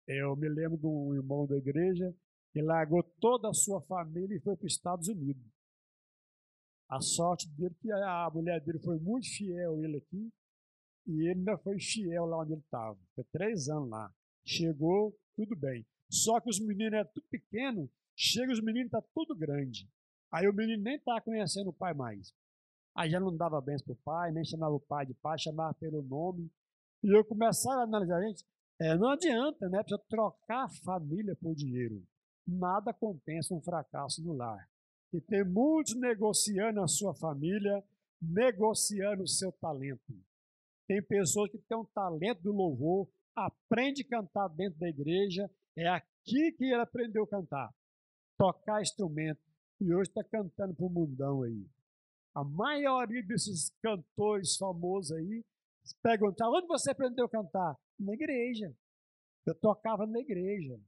Eu 0.07 0.35
me 0.35 0.49
lembro 0.49 0.77
de 0.77 0.87
um 0.87 1.13
irmão 1.13 1.45
da 1.45 1.55
igreja 1.55 2.11
que 2.51 2.59
largou 2.59 3.03
toda 3.19 3.49
a 3.49 3.53
sua 3.53 3.81
família 3.81 4.35
e 4.35 4.39
foi 4.39 4.55
para 4.55 4.65
os 4.65 4.73
Estados 4.73 5.07
Unidos. 5.07 5.45
A 6.89 6.99
sorte 6.99 7.47
dele 7.49 7.75
que 7.79 7.91
a 7.91 8.29
mulher 8.33 8.59
dele 8.61 8.79
foi 8.79 8.97
muito 8.97 9.27
fiel 9.27 9.83
ele 9.83 9.97
aqui, 9.97 10.33
e 11.05 11.29
ele 11.29 11.39
ainda 11.39 11.57
foi 11.59 11.79
fiel 11.79 12.25
lá 12.25 12.39
onde 12.39 12.53
ele 12.53 12.61
estava. 12.61 12.97
Foi 13.13 13.23
três 13.25 13.69
anos 13.69 13.89
lá. 13.89 14.11
Chegou, 14.43 15.15
tudo 15.35 15.55
bem. 15.55 15.85
Só 16.09 16.39
que 16.39 16.49
os 16.49 16.59
meninos 16.59 16.93
eram 16.93 17.09
tudo 17.13 17.27
pequeno, 17.29 17.89
chega 18.15 18.51
os 18.51 18.61
meninos, 18.61 18.89
tá 18.89 19.03
tudo 19.13 19.35
grande. 19.35 19.87
Aí 20.31 20.47
o 20.47 20.53
menino 20.53 20.81
nem 20.81 20.99
tá 20.99 21.21
conhecendo 21.21 21.69
o 21.69 21.73
pai 21.73 21.93
mais. 21.93 22.33
Aí 22.97 23.11
já 23.11 23.19
não 23.19 23.35
dava 23.35 23.61
bens 23.61 23.83
para 23.83 23.93
o 23.93 23.97
pai, 23.97 24.31
nem 24.31 24.43
chamava 24.43 24.73
o 24.73 24.79
pai 24.79 25.05
de 25.05 25.13
pai, 25.13 25.37
chamava 25.37 25.71
pelo 25.75 26.01
nome. 26.01 26.49
E 27.03 27.15
eu 27.15 27.23
começava 27.23 27.81
a 27.81 27.83
analisar, 27.83 28.19
gente, 28.23 28.43
é, 28.81 28.95
não 28.97 29.09
adianta, 29.09 29.69
né? 29.69 29.83
Precisa 29.83 30.03
trocar 30.09 30.65
a 30.65 30.69
família 30.83 31.35
por 31.35 31.53
dinheiro. 31.53 32.03
Nada 32.47 32.91
compensa 32.91 33.53
um 33.53 33.61
fracasso 33.61 34.23
no 34.23 34.33
lar. 34.33 34.67
E 35.13 35.21
tem 35.21 35.43
muitos 35.45 35.95
negociando 35.95 36.81
a 36.81 36.87
sua 36.87 37.13
família, 37.13 37.83
negociando 38.19 39.21
o 39.21 39.27
seu 39.27 39.51
talento. 39.51 40.13
Tem 40.87 40.99
pessoas 41.03 41.51
que 41.51 41.59
têm 41.59 41.77
um 41.77 41.85
talento 41.85 42.41
do 42.41 42.51
louvor, 42.51 43.07
aprende 43.35 44.01
a 44.01 44.09
cantar 44.09 44.47
dentro 44.47 44.79
da 44.79 44.89
igreja, 44.89 45.47
é 45.75 45.87
aqui 45.87 46.51
que 46.53 46.65
ele 46.65 46.81
aprendeu 46.81 47.25
a 47.25 47.27
cantar, 47.27 47.71
tocar 48.37 48.81
instrumento, 48.81 49.39
e 49.79 49.93
hoje 49.93 50.09
está 50.09 50.23
cantando 50.23 50.73
para 50.73 50.85
o 50.85 50.89
mundão 50.89 51.43
aí. 51.43 51.67
A 52.37 52.43
maioria 52.43 53.23
desses 53.23 53.71
cantores 53.81 54.57
famosos 54.57 55.11
aí 55.11 55.43
perguntam: 56.03 56.53
onde 56.53 56.67
você 56.67 56.91
aprendeu 56.91 57.25
a 57.25 57.29
cantar? 57.29 57.75
Na 57.99 58.13
igreja. 58.13 58.71
Eu 59.43 59.55
tocava 59.55 60.05
na 60.05 60.19
igreja. 60.19 60.79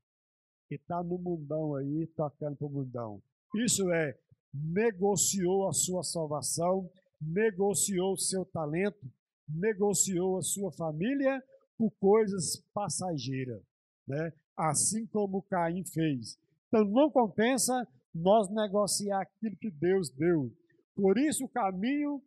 E 0.69 0.75
está 0.75 1.01
no 1.01 1.17
mundão 1.17 1.73
aí, 1.73 2.05
tocando 2.15 2.55
para 2.55 2.67
o 2.67 2.69
mundão. 2.69 3.23
Isso 3.55 3.91
é, 3.91 4.15
negociou 4.53 5.67
a 5.67 5.73
sua 5.73 6.03
salvação, 6.03 6.87
negociou 7.19 8.13
o 8.13 8.19
seu 8.19 8.45
talento, 8.45 9.11
negociou 9.47 10.37
a 10.37 10.43
sua 10.43 10.71
família 10.73 11.43
por 11.75 11.89
coisas 11.99 12.63
passageiras, 12.71 13.63
né? 14.07 14.31
assim 14.55 15.07
como 15.07 15.41
Caim 15.49 15.83
fez. 15.83 16.37
Então 16.67 16.85
não 16.85 17.09
compensa 17.09 17.73
nós 18.13 18.47
negociar 18.51 19.21
aquilo 19.21 19.57
que 19.57 19.71
Deus 19.71 20.11
deu. 20.11 20.51
Por 20.99 21.17
isso 21.17 21.45
o 21.45 21.49
caminho 21.49 22.21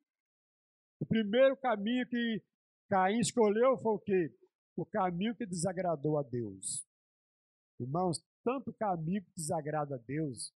O 0.99 1.05
primeiro 1.05 1.57
caminho 1.57 2.07
que 2.07 2.43
Caim 2.89 3.19
escolheu 3.19 3.77
foi 3.79 3.93
o 3.93 3.99
quê? 3.99 4.35
O 4.77 4.87
caminho 4.87 5.35
que 5.35 5.45
desagradou 5.45 6.19
a 6.19 6.23
Deus. 6.23 6.87
Irmãos, 7.81 8.23
tanto 8.45 8.73
caminho 8.73 9.23
que 9.23 9.33
desagrada 9.37 9.97
a 9.97 9.99
Deus, 9.99 10.55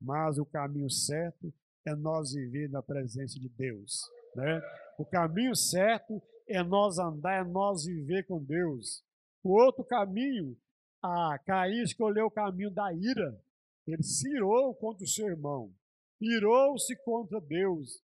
mas 0.00 0.38
o 0.38 0.44
caminho 0.44 0.90
certo 0.90 1.52
é 1.86 1.94
nós 1.94 2.32
viver 2.32 2.68
na 2.68 2.82
presença 2.82 3.38
de 3.38 3.48
Deus. 3.48 4.00
Né? 4.34 4.60
O 4.98 5.04
caminho 5.04 5.54
certo 5.54 6.20
é 6.48 6.62
nós 6.62 6.98
andar, 6.98 7.46
é 7.46 7.48
nós 7.48 7.84
viver 7.84 8.26
com 8.26 8.42
Deus. 8.42 9.04
O 9.42 9.50
outro 9.50 9.84
caminho, 9.84 10.56
a 11.02 11.38
Caim 11.46 11.82
escolheu 11.82 12.26
o 12.26 12.30
caminho 12.30 12.70
da 12.70 12.92
ira. 12.92 13.40
Ele 13.86 14.02
se 14.02 14.28
irou 14.34 14.74
contra 14.74 15.04
o 15.04 15.08
seu 15.08 15.28
irmão. 15.28 15.72
Irou-se 16.20 16.94
contra 17.04 17.40
Deus. 17.40 18.02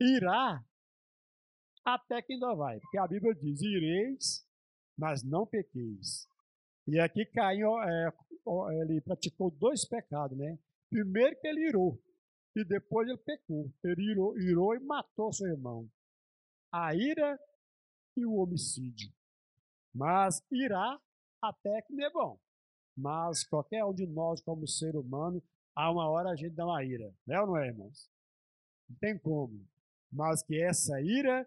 Irá 0.00 0.64
até 1.84 2.22
que 2.22 2.34
ainda 2.34 2.54
vai. 2.54 2.78
Porque 2.80 2.98
a 2.98 3.06
Bíblia 3.06 3.34
diz, 3.34 3.60
ireis, 3.60 4.46
mas 4.96 5.22
não 5.22 5.46
pequeis. 5.46 6.28
E 6.86 6.98
aqui 6.98 7.26
Caim, 7.26 7.62
é, 7.62 8.12
ele 8.82 9.00
praticou 9.00 9.50
dois 9.50 9.84
pecados, 9.84 10.36
né? 10.36 10.58
Primeiro 10.88 11.38
que 11.40 11.46
ele 11.46 11.68
irou 11.68 12.00
e 12.54 12.64
depois 12.64 13.08
ele 13.08 13.18
pecou. 13.18 13.72
Ele 13.82 14.10
irou, 14.10 14.38
irou 14.38 14.74
e 14.74 14.80
matou 14.80 15.32
seu 15.32 15.48
irmão. 15.48 15.88
A 16.72 16.94
ira 16.94 17.38
e 18.16 18.24
o 18.24 18.34
homicídio. 18.34 19.12
Mas 19.94 20.42
irá 20.50 21.00
até 21.42 21.82
que 21.82 21.92
não 21.92 22.04
é 22.04 22.10
bom. 22.10 22.40
Mas 22.96 23.44
qualquer 23.44 23.84
um 23.84 23.94
de 23.94 24.06
nós, 24.06 24.40
como 24.42 24.66
ser 24.66 24.96
humano, 24.96 25.42
há 25.80 25.90
uma 25.90 26.08
hora 26.08 26.30
a 26.30 26.36
gente 26.36 26.54
dá 26.54 26.66
uma 26.66 26.84
ira. 26.84 27.12
Né 27.26 27.40
ou 27.40 27.46
não 27.46 27.56
é, 27.56 27.68
irmãos? 27.68 28.10
Não 28.88 28.96
tem 28.96 29.18
como. 29.18 29.66
Mas 30.12 30.42
que 30.42 30.60
essa 30.60 31.00
ira 31.00 31.46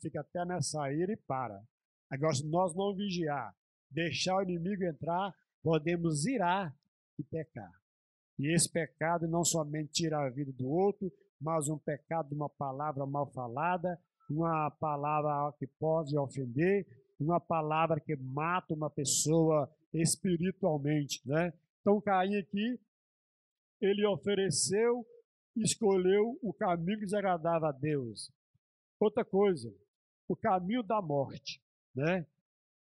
fica 0.00 0.20
até 0.20 0.44
nessa 0.44 0.90
ira 0.92 1.12
e 1.12 1.16
para. 1.16 1.62
Agora, 2.10 2.34
se 2.34 2.46
nós 2.46 2.74
não 2.74 2.94
vigiar, 2.94 3.54
deixar 3.90 4.36
o 4.36 4.42
inimigo 4.42 4.84
entrar, 4.84 5.34
podemos 5.62 6.24
irar 6.26 6.74
e 7.18 7.24
pecar. 7.24 7.72
E 8.38 8.54
esse 8.54 8.70
pecado 8.70 9.26
não 9.26 9.44
somente 9.44 9.92
tira 9.92 10.18
a 10.18 10.30
vida 10.30 10.52
do 10.52 10.68
outro, 10.68 11.10
mas 11.40 11.68
um 11.68 11.78
pecado 11.78 12.28
de 12.28 12.34
uma 12.34 12.48
palavra 12.48 13.04
mal 13.06 13.30
falada, 13.32 13.98
uma 14.28 14.70
palavra 14.70 15.52
que 15.58 15.66
pode 15.66 16.16
ofender, 16.16 16.86
uma 17.18 17.40
palavra 17.40 18.00
que 18.00 18.14
mata 18.16 18.74
uma 18.74 18.90
pessoa 18.90 19.70
espiritualmente, 19.92 21.20
né? 21.24 21.52
Então 21.80 22.00
Caim 22.00 22.36
aqui, 22.36 22.78
ele 23.80 24.06
ofereceu, 24.06 25.06
escolheu 25.56 26.38
o 26.42 26.52
caminho 26.52 26.98
que 26.98 27.04
desagradava 27.04 27.68
a 27.68 27.72
Deus. 27.72 28.30
Outra 28.98 29.24
coisa, 29.24 29.72
o 30.28 30.36
caminho 30.36 30.82
da 30.82 31.00
morte, 31.00 31.62
né? 31.94 32.26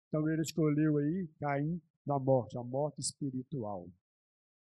Então 0.08 0.28
ele 0.30 0.42
escolheu 0.42 0.98
aí 0.98 1.28
Caim 1.40 1.82
da 2.06 2.20
morte, 2.20 2.58
a 2.58 2.64
morte 2.64 3.00
espiritual. 3.00 3.90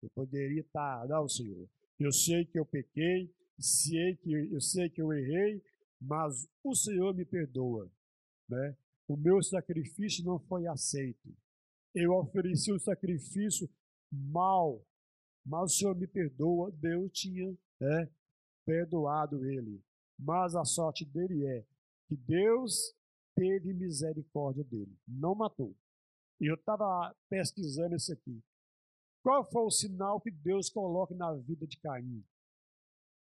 Eu 0.02 0.10
poderia 0.10 0.60
estar, 0.60 1.06
não, 1.08 1.28
Senhor, 1.28 1.68
eu 1.98 2.12
sei 2.12 2.44
que 2.44 2.58
eu 2.58 2.66
pequei, 2.66 3.32
sei 3.58 4.16
que, 4.16 4.32
eu 4.52 4.60
sei 4.60 4.90
que 4.90 5.00
eu 5.00 5.12
errei, 5.12 5.62
mas 6.00 6.48
o 6.64 6.74
Senhor 6.74 7.14
me 7.14 7.24
perdoa. 7.24 7.90
Né? 8.48 8.76
O 9.08 9.16
meu 9.16 9.42
sacrifício 9.42 10.24
não 10.24 10.38
foi 10.38 10.66
aceito. 10.66 11.34
Eu 11.94 12.12
ofereci 12.14 12.72
um 12.72 12.78
sacrifício 12.78 13.68
mal, 14.10 14.84
mas 15.44 15.72
o 15.72 15.76
Senhor 15.76 15.94
me 15.94 16.06
perdoa. 16.06 16.70
Deus 16.72 17.10
tinha 17.12 17.56
né, 17.80 18.10
perdoado 18.64 19.44
ele. 19.44 19.82
Mas 20.18 20.54
a 20.54 20.64
sorte 20.64 21.04
dele 21.04 21.44
é 21.46 21.64
que 22.08 22.16
Deus 22.16 22.94
teve 23.34 23.72
misericórdia 23.72 24.62
dele, 24.64 24.96
não 25.08 25.34
matou. 25.34 25.74
E 26.40 26.46
eu 26.46 26.54
estava 26.54 27.14
pesquisando 27.28 27.96
isso 27.96 28.12
aqui. 28.12 28.42
Qual 29.22 29.44
foi 29.44 29.62
o 29.62 29.70
sinal 29.70 30.20
que 30.20 30.30
Deus 30.30 30.68
coloca 30.68 31.14
na 31.14 31.32
vida 31.34 31.66
de 31.66 31.78
Caim? 31.78 32.24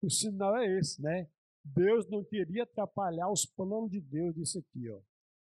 O 0.02 0.10
sinal 0.10 0.58
é 0.58 0.80
esse, 0.80 1.02
né? 1.02 1.30
Deus 1.64 2.08
não 2.10 2.24
queria 2.24 2.64
atrapalhar 2.64 3.30
os 3.30 3.46
planos 3.46 3.92
de 3.92 4.02
Deus 4.02 4.34
disso 4.34 4.60
aqui, 4.60 4.90
ó. 4.90 5.00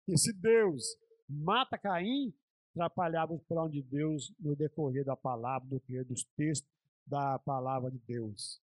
E 0.09 0.19
se 0.19 0.33
Deus 0.33 0.97
mata 1.29 1.79
Caim, 1.79 2.35
atrapalhava 2.73 3.35
os 3.35 3.43
planos 3.45 3.73
de 3.73 3.83
Deus 3.83 4.33
no 4.41 4.57
decorrer 4.57 5.05
da 5.05 5.17
palavra, 5.17 5.69
no 5.69 5.79
decorrer 5.79 6.05
dos 6.05 6.25
textos 6.37 6.71
da 7.07 7.39
palavra 7.39 7.91
de 7.91 7.99
Deus. 7.99 8.61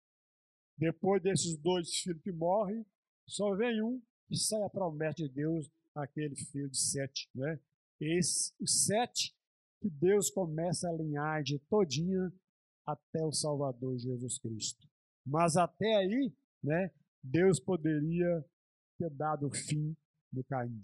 Depois 0.77 1.21
desses 1.21 1.57
dois 1.57 1.89
filhos 1.99 2.21
que 2.21 2.31
morrem, 2.31 2.85
só 3.27 3.55
vem 3.55 3.81
um 3.81 4.01
e 4.29 4.37
sai 4.37 4.61
a 4.63 4.69
promessa 4.69 5.15
de 5.15 5.29
Deus, 5.29 5.69
aquele 5.95 6.35
filho 6.35 6.69
de 6.69 6.77
sete, 6.77 7.29
né? 7.33 7.59
Esse, 7.99 8.53
os 8.59 8.85
sete 8.85 9.33
que 9.81 9.89
Deus 9.89 10.29
começa 10.29 10.89
a 10.89 10.93
linhagem 10.93 11.59
todinha 11.69 12.31
até 12.85 13.23
o 13.23 13.31
Salvador 13.31 13.97
Jesus 13.97 14.37
Cristo. 14.37 14.87
Mas 15.25 15.55
até 15.55 15.95
aí, 15.95 16.31
né, 16.61 16.91
Deus 17.23 17.59
poderia 17.59 18.45
ter 18.97 19.09
dado 19.11 19.49
fim 19.49 19.95
no 20.31 20.43
Caim. 20.43 20.83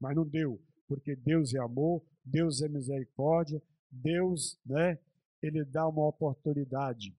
Mas 0.00 0.16
não 0.16 0.26
deu, 0.26 0.62
porque 0.86 1.16
Deus 1.16 1.54
é 1.54 1.58
amor, 1.58 2.02
Deus 2.24 2.62
é 2.62 2.68
misericórdia, 2.68 3.60
Deus, 3.90 4.58
né, 4.64 4.98
ele 5.42 5.64
dá 5.64 5.86
uma 5.86 6.06
oportunidade. 6.06 7.12